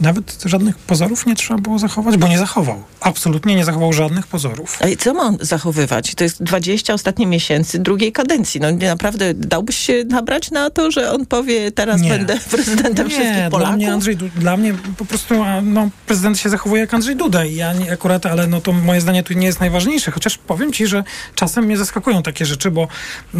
[0.00, 2.82] Nawet żadnych pozorów nie trzeba było zachować, bo nie zachował.
[3.00, 4.78] Absolutnie nie zachował żadnych pozorów.
[4.80, 6.14] A i co ma on zachowywać?
[6.14, 8.60] To jest 20 ostatnich miesięcy drugiej kadencji.
[8.60, 12.08] No naprawdę dałbyś się nabrać na to, że on powie, teraz nie.
[12.08, 13.68] będę prezydentem nie, wszystkich Polaków?
[13.68, 17.54] Dla mnie, Andrzej, dla mnie po prostu no, prezydent się zachowuje jak Andrzej Duda i
[17.54, 20.10] ja nie, akurat, ale no to moje zdanie tu nie jest najważniejsze.
[20.10, 22.88] Chociaż powiem ci, że czasem mnie zaskakują takie rzeczy, bo
[23.34, 23.38] y,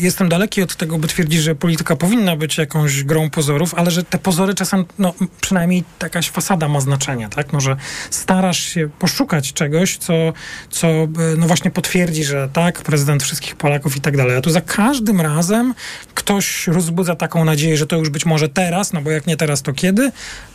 [0.00, 4.04] jestem daleki od tego, by twierdzić, że polityka powinna być jakąś grą pozorów, ale że
[4.04, 7.52] te pozory czasem, no przynajmniej jakaś fasada ma znaczenie, tak?
[7.52, 7.76] No, że
[8.10, 10.32] starasz się poszukać czegoś, co,
[10.70, 11.08] co e,
[11.38, 14.36] no właśnie potwierdzi, że tak, prezydent wszystkich Polaków i tak dalej.
[14.36, 15.74] A tu za każdym razem
[16.14, 19.62] ktoś rozbudza taką nadzieję, że to już być może teraz, no bo jak nie teraz,
[19.62, 20.12] to kiedy?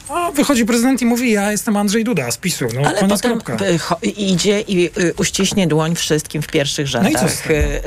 [0.10, 2.66] A wychodzi prezydent i mówi, ja jestem Andrzej Duda z PiSu.
[2.82, 3.39] No, Ale potem
[4.18, 7.30] idzie i y, uściśnie dłoń wszystkim w pierwszych rzędach no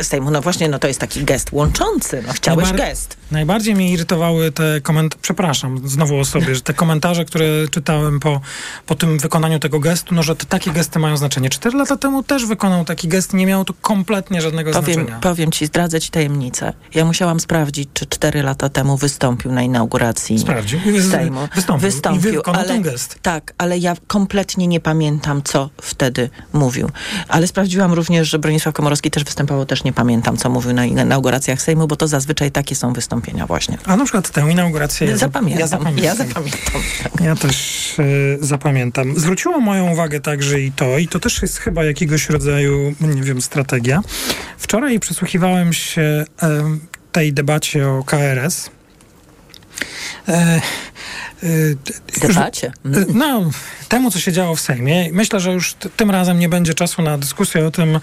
[0.02, 0.30] z Sejmu.
[0.30, 2.22] No właśnie, no to jest taki gest łączący.
[2.26, 3.16] No chciałeś Najbar gest.
[3.30, 8.40] Najbardziej mnie irytowały te komentarze, przepraszam znowu o sobie, że te komentarze, które czytałem po,
[8.86, 11.50] po tym wykonaniu tego gestu, no że te, takie gesty mają znaczenie.
[11.50, 15.20] Cztery lata temu też wykonał taki gest, nie miało to kompletnie żadnego powiem, znaczenia.
[15.20, 16.72] Powiem ci, zdradzę ci tajemnicę.
[16.94, 20.80] Ja musiałam sprawdzić, czy cztery lata temu wystąpił na inauguracji Sprawdził.
[21.10, 21.48] Sejmu.
[21.54, 21.90] Wystąpił.
[21.90, 22.05] wystąpił.
[22.14, 23.18] I wykonał ale, ten gest.
[23.22, 26.90] Tak, ale ja kompletnie nie pamiętam, co wtedy mówił.
[27.28, 31.62] Ale sprawdziłam również, że Bronisław Komorowski też występował, też nie pamiętam, co mówił na inauguracjach
[31.62, 33.78] Sejmu, bo to zazwyczaj takie są wystąpienia właśnie.
[33.84, 35.08] A na przykład tę inaugurację...
[35.08, 35.60] Ja zapamiętam.
[35.60, 36.04] Ja zapamiętam.
[36.04, 36.82] Ja, zapamiętam.
[37.20, 39.18] ja też y, zapamiętam.
[39.18, 43.42] Zwróciło moją uwagę także i to, i to też jest chyba jakiegoś rodzaju, nie wiem,
[43.42, 44.02] strategia.
[44.58, 46.46] Wczoraj przysłuchiwałem się y,
[47.12, 48.70] tej debacie o KRS.
[50.28, 50.60] E,
[52.20, 52.72] Debacie.
[53.14, 53.50] No,
[53.88, 55.08] temu, co się działo w Sejmie.
[55.12, 58.00] Myślę, że już tym razem nie będzie czasu na dyskusję o tym,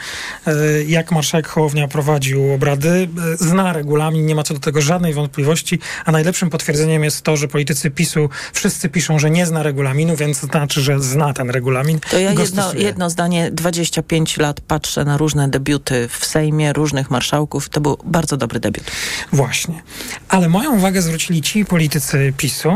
[0.47, 0.55] e,
[0.87, 3.09] jak marszałek Hołownia prowadził obrady.
[3.39, 7.47] Zna regulamin, nie ma co do tego żadnej wątpliwości, a najlepszym potwierdzeniem jest to, że
[7.47, 11.99] politycy PiSu wszyscy piszą, że nie zna regulaminu, więc to znaczy, że zna ten regulamin.
[11.99, 17.69] To ja jedno, jedno zdanie, 25 lat patrzę na różne debiuty w Sejmie, różnych marszałków.
[17.69, 18.91] To był bardzo dobry debiut.
[19.33, 19.83] Właśnie.
[20.29, 22.73] Ale moją uwagę zwrócili ci politycy PiSu,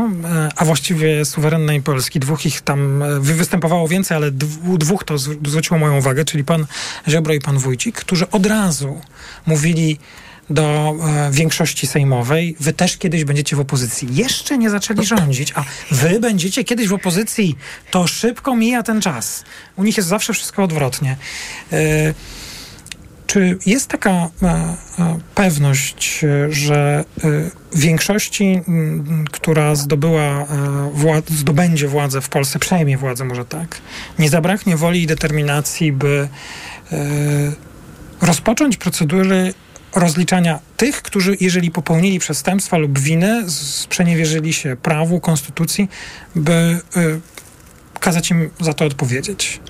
[0.56, 2.20] a właściwie suwerennej Polski.
[2.20, 4.30] Dwóch ich tam występowało więcej, ale
[4.78, 6.66] dwóch to zwróciło moją uwagę, czyli pan
[7.08, 9.00] Ziobro i pan Wójcik, którzy od razu
[9.46, 9.98] mówili
[10.50, 14.08] do e, większości sejmowej, wy też kiedyś będziecie w opozycji.
[14.12, 17.58] Jeszcze nie zaczęli rządzić, a wy będziecie kiedyś w opozycji.
[17.90, 19.44] To szybko mija ten czas.
[19.76, 21.16] U nich jest zawsze wszystko odwrotnie.
[21.72, 22.14] E,
[23.28, 27.04] czy jest taka e, e, pewność, e, że
[27.74, 28.62] większości,
[29.32, 30.46] która zdobyła
[30.94, 33.80] wład- zdobędzie władzę w Polsce, przejmie władzę może tak,
[34.18, 36.28] nie zabraknie woli i determinacji, by
[38.22, 39.54] rozpocząć procedury
[39.94, 45.88] rozliczania tych, którzy jeżeli popełnili przestępstwa lub winy, sprzeniewierzyli się prawu, konstytucji,
[46.34, 46.80] by
[48.00, 49.60] kazać im za to odpowiedzieć.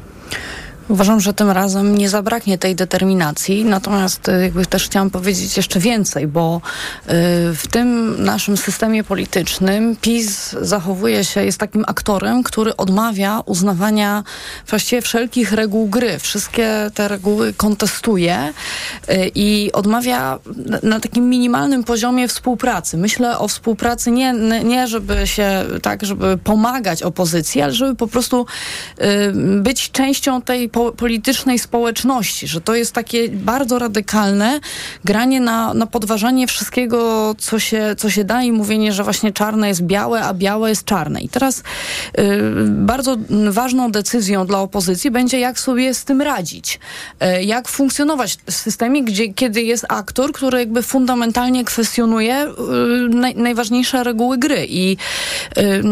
[0.88, 5.80] Uważam, że tym razem nie zabraknie tej determinacji, natomiast y, jakby też chciałam powiedzieć jeszcze
[5.80, 7.10] więcej, bo y,
[7.54, 14.24] w tym naszym systemie politycznym PiS zachowuje się, jest takim aktorem, który odmawia uznawania
[14.68, 16.18] właściwie wszelkich reguł gry.
[16.18, 18.52] Wszystkie te reguły kontestuje
[19.08, 20.38] y, i odmawia
[20.82, 22.96] na takim minimalnym poziomie współpracy.
[22.96, 24.32] Myślę o współpracy nie,
[24.64, 28.46] nie żeby się tak, żeby pomagać opozycji, ale żeby po prostu
[29.60, 34.60] być częścią tej po, politycznej społeczności, że to jest takie bardzo radykalne
[35.04, 39.68] granie na, na podważanie wszystkiego, co się, co się da i mówienie, że właśnie czarne
[39.68, 41.20] jest białe, a białe jest czarne.
[41.20, 41.62] I teraz y,
[42.68, 43.16] bardzo
[43.50, 46.80] ważną decyzją dla opozycji będzie, jak sobie z tym radzić.
[47.38, 52.52] Y, jak funkcjonować w systemie, gdzie, kiedy jest aktor, który jakby fundamentalnie kwestionuje y,
[53.08, 54.66] naj, najważniejsze reguły gry.
[54.68, 54.96] I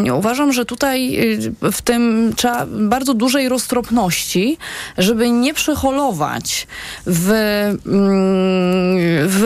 [0.07, 1.20] y, uważam, że tutaj
[1.62, 4.59] y, w tym trzeba bardzo dużej roztropności,
[4.99, 6.66] żeby nie przeholować
[7.07, 7.79] w, mm,
[9.29, 9.45] w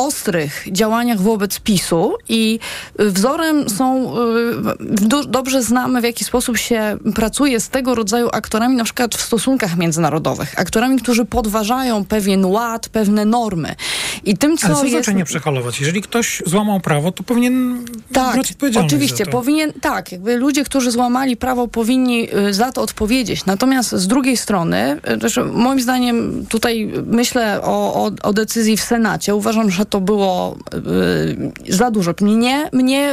[0.00, 2.58] ostrych działaniach wobec PiSu i
[2.98, 8.84] wzorem są, y, dobrze znamy w jaki sposób się pracuje z tego rodzaju aktorami, na
[8.84, 10.54] przykład w stosunkach międzynarodowych.
[10.56, 13.74] Aktorami, którzy podważają pewien ład, pewne normy.
[14.24, 14.92] I tym, co Ale co jest...
[14.92, 15.80] znaczy nie przeholować?
[15.80, 21.36] Jeżeli ktoś złamał prawo, to powinien tak, brać oczywiście, powinien, tak, jakby ludzie, którzy złamali
[21.36, 23.46] prawo, powinni y, za to odpowiedzieć.
[23.46, 25.00] Natomiast z drugiej strony,
[25.52, 29.34] moim zdaniem tutaj myślę o, o, o decyzji w Senacie.
[29.34, 30.56] Uważam, że to było
[31.68, 32.14] y, za dużo.
[32.20, 33.12] Mnie, mnie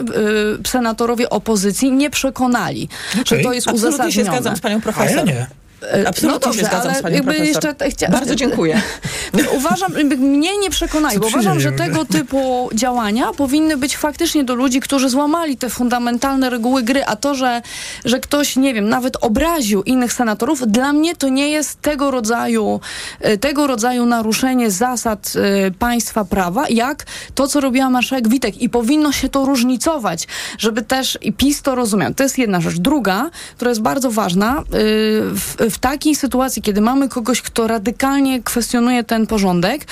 [0.64, 3.24] y, senatorowie opozycji nie przekonali, okay.
[3.26, 4.12] że to jest Absolutnie uzasadnione.
[4.12, 5.18] się zgadzam z panią profesor.
[5.18, 5.48] A ja nie.
[5.84, 7.46] E, Absolutnie no dobrze, się zgadzam z panią profesor.
[7.46, 8.10] Jeszcze, chcia...
[8.10, 8.82] Bardzo dziękuję.
[9.58, 14.80] Uważam, mnie nie przekonali, bo uważam, że tego typu działania powinny być faktycznie do ludzi,
[14.80, 17.62] którzy złamali te fundamentalne reguły gry, a to, że,
[18.06, 22.80] że ktoś, nie wiem, nawet obraził innych senatorów, dla mnie to nie jest tego rodzaju,
[23.22, 25.34] e, tego rodzaju naruszenie zasad
[25.68, 27.06] y, państwa prawa, jak
[27.36, 31.76] to, co robiła marszałek Witek i powinno się to różnicować, żeby też i PiS to
[31.76, 32.14] rozumiał.
[32.14, 32.78] To jest jedna rzecz.
[32.78, 39.04] Druga, która jest bardzo ważna, w, w takiej sytuacji, kiedy mamy kogoś, kto radykalnie kwestionuje
[39.04, 39.86] ten porządek,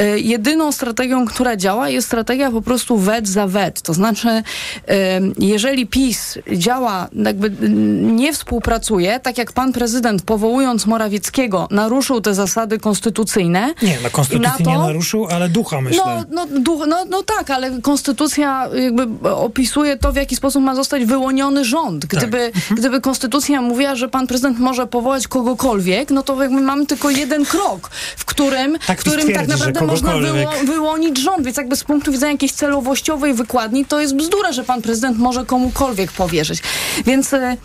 [0.00, 3.82] y, jedyną strategią, która działa, jest strategia po prostu wet za wet.
[3.82, 4.42] To znaczy, y,
[5.38, 7.50] jeżeli PiS działa, jakby
[8.00, 13.74] nie współpracuje, tak jak pan prezydent powołując Morawieckiego naruszył te zasady konstytucyjne.
[13.82, 16.24] Nie, no konstytucji na to, nie naruszył, ale ducha myślę.
[16.30, 20.74] No, no, duch, no, no tak, ale konstytucja jakby opisuje to, w jaki sposób ma
[20.74, 22.06] zostać wyłoniony rząd.
[22.06, 22.78] Gdyby, tak.
[22.78, 27.44] gdyby konstytucja mówiła, że pan prezydent może powołać kogokolwiek, no to jakby mamy tylko jeden
[27.44, 31.44] krok, w którym tak, w którym tak naprawdę można wyło wyłonić rząd.
[31.44, 35.44] Więc jakby z punktu widzenia jakiejś celowościowej wykładni, to jest bzdura, że pan prezydent może
[35.44, 36.62] komukolwiek powierzyć.
[37.06, 37.56] Więc, e,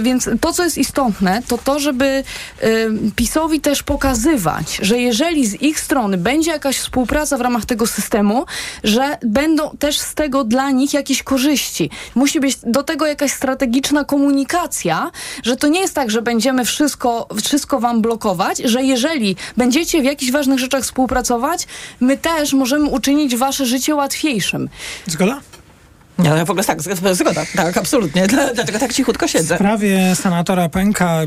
[0.00, 2.24] więc to, co jest istotne, to to, żeby e,
[3.16, 8.46] PiSowi też pokazywać, że jeżeli z ich strony będzie jakaś współpraca w ramach tego systemu,
[8.84, 11.90] że będą też z tego dla nich jakieś korzyści.
[12.14, 15.10] Musi być do tego jakaś strategiczna komunikacja,
[15.42, 20.02] że to nie jest tak, że będziemy będziemy wszystko, wszystko wam blokować, że jeżeli będziecie
[20.02, 21.66] w jakichś ważnych rzeczach współpracować,
[22.00, 24.68] my też możemy uczynić wasze życie łatwiejszym.
[25.06, 25.40] Zgoda?
[26.24, 28.26] Ja w ogóle tak, zgoda, tak, absolutnie.
[28.26, 29.54] Dlatego tak cichutko siedzę.
[29.54, 31.26] W sprawie senatora Pęka, y,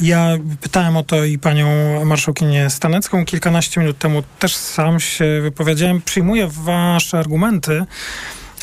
[0.00, 1.66] ja pytałem o to i panią
[2.04, 4.22] marszałkinię Stanecką kilkanaście minut temu.
[4.38, 6.02] Też sam się wypowiedziałem.
[6.02, 7.84] Przyjmuję wasze argumenty,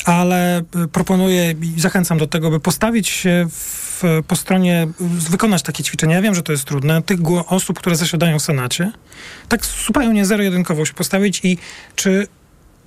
[0.04, 3.84] ale y, proponuję i zachęcam do tego, by postawić się w
[4.28, 4.88] po stronie,
[5.30, 6.16] wykonać takie ćwiczenia.
[6.16, 7.02] Ja wiem, że to jest trudne.
[7.02, 8.92] Tych osób, które zasiadają w Senacie,
[9.48, 11.58] tak zupełnie zero-jedynkowo się postawić i
[11.94, 12.26] czy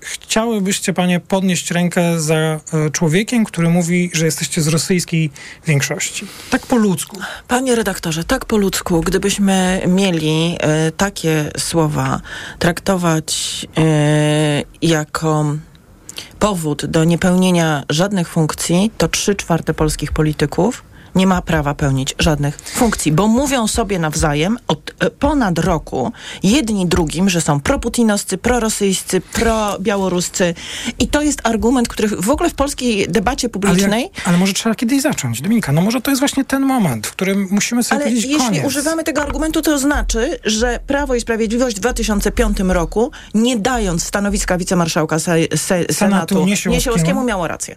[0.01, 2.59] chciałybyście panie podnieść rękę za e,
[2.91, 5.31] człowiekiem, który mówi, że jesteście z rosyjskiej
[5.65, 6.25] większości?
[6.49, 7.17] Tak po ludzku.
[7.47, 12.21] Panie redaktorze, tak po ludzku, gdybyśmy mieli e, takie słowa
[12.59, 15.55] traktować e, jako
[16.39, 20.83] powód do niepełnienia żadnych funkcji, to trzy czwarte polskich polityków
[21.15, 26.11] nie ma prawa pełnić żadnych funkcji, bo mówią sobie nawzajem od e, ponad roku
[26.43, 30.53] jedni drugim, że są proputinowscy, prorosyjscy, probiałoruscy
[30.99, 33.91] i to jest argument, który w ogóle w polskiej debacie publicznej...
[33.91, 37.07] Ale, jak, ale może trzeba kiedyś zacząć, Dominika, no może to jest właśnie ten moment,
[37.07, 38.65] w którym musimy sobie ale powiedzieć jeśli koniec.
[38.65, 44.57] używamy tego argumentu, to znaczy, że Prawo i Sprawiedliwość w 2005 roku, nie dając stanowiska
[44.57, 47.75] wicemarszałka se, se, Senatu, Senatu Niesiełowskiemu, miało rację.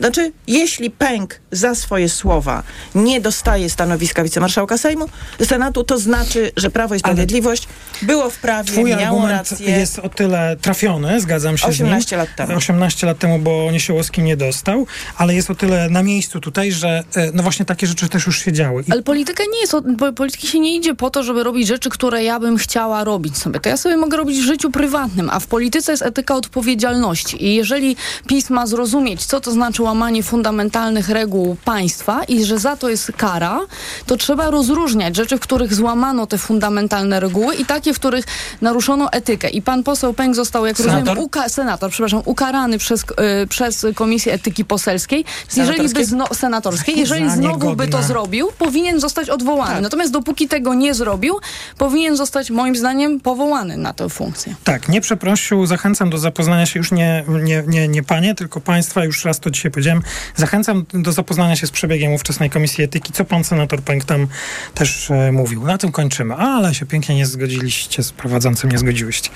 [0.00, 2.62] Znaczy, jeśli Pęk za swoje słowa
[2.94, 5.06] nie dostaje stanowiska wicemarszałka Sejmu,
[5.44, 7.68] Senatu, to znaczy, że Prawo i Sprawiedliwość
[8.02, 9.70] było w prawie, Twój miało argument rację.
[9.70, 12.18] jest o tyle trafiony, zgadzam się 18 z nim.
[12.20, 12.56] lat temu.
[12.56, 14.86] 18 lat temu, bo Niesiołowski nie dostał,
[15.16, 18.38] ale jest o tyle na miejscu tutaj, że e, no właśnie takie rzeczy też już
[18.44, 18.84] się działy.
[18.88, 21.90] I Ale polityka nie jest, bo polityki się nie idzie po to, żeby robić rzeczy,
[21.90, 23.60] które ja bym chciała robić sobie.
[23.60, 27.44] To ja sobie mogę robić w życiu prywatnym, a w polityce jest etyka odpowiedzialności.
[27.44, 27.96] I jeżeli
[28.26, 33.12] PiS ma zrozumieć, co to znaczy łamanie fundamentalnych reguł państwa i że za to jest
[33.16, 33.60] kara,
[34.06, 38.24] to trzeba rozróżniać rzeczy, w których złamano te fundamentalne reguły i takie, w których
[38.60, 39.48] naruszono etykę.
[39.48, 40.98] I pan poseł Pęk został, jak Senator?
[41.06, 43.02] rozumiem, uka- senator, przepraszam, ukarany przez,
[43.42, 45.24] y, przez Komisję Etyki Poselskiej.
[45.56, 49.80] Jeżeli by zno, senatorskiej, jeżeli znowu by to zrobił, powinien zostać odwołany.
[49.80, 51.38] Natomiast dopóki tego nie zrobił,
[51.78, 54.54] powinien zostać moim zdaniem powołany na tę funkcję.
[54.64, 55.66] Tak, nie przeprosił.
[55.66, 59.04] Zachęcam do zapoznania się już nie, nie, nie, nie panie, tylko państwa.
[59.04, 60.02] Już raz to dzisiaj powiedziałem.
[60.36, 64.26] Zachęcam do zapoznania się z przebiegiem ówczesnej Komisji Etyki, co pan senator Pęk tam
[64.74, 65.64] też e, mówił.
[65.64, 66.34] Na tym kończymy.
[66.34, 69.30] Ale się pięknie nie zgodziliście z prowadzącym, nie zgodziłyście.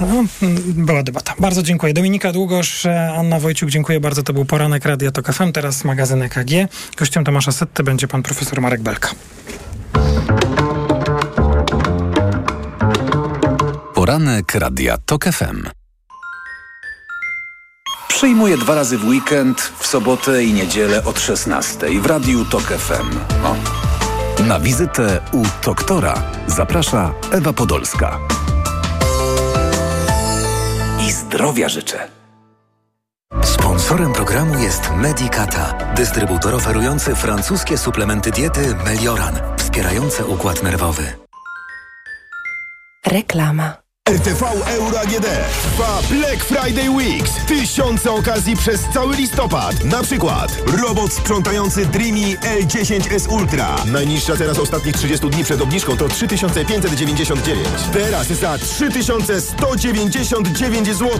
[0.00, 0.26] No, mm,
[0.86, 1.34] była debata.
[1.38, 1.94] Bardzo dziękuję.
[1.94, 4.22] Dominika Długosz, e, Anna Wojciuk, dziękuję bardzo.
[4.22, 6.68] To był Poranek Radia Tok FM, teraz magazyn EKG.
[6.96, 9.08] Gościem Tomasza Setty będzie pan profesor Marek Belka.
[13.94, 15.81] Poranek Radia TOK FM.
[18.22, 23.18] Przyjmuję dwa razy w weekend, w sobotę i niedzielę od 16 w Radiu TOK FM.
[23.44, 23.54] O.
[24.42, 28.18] Na wizytę u doktora zaprasza Ewa Podolska.
[31.08, 32.08] I zdrowia życzę.
[33.42, 41.12] Sponsorem programu jest Medicata, dystrybutor oferujący francuskie suplementy diety Melioran, wspierające układ nerwowy.
[43.06, 43.81] Reklama.
[44.10, 45.26] RTV Euro AGD
[45.62, 47.30] trwa Black Friday Weeks.
[47.46, 49.84] Tysiące okazji przez cały listopad.
[49.84, 53.76] Na przykład robot sprzątający Dreamy L10S Ultra.
[53.92, 57.58] Najniższa teraz ostatnich 30 dni przed obniżką to 3599.
[57.92, 61.08] Teraz za 3199 zł.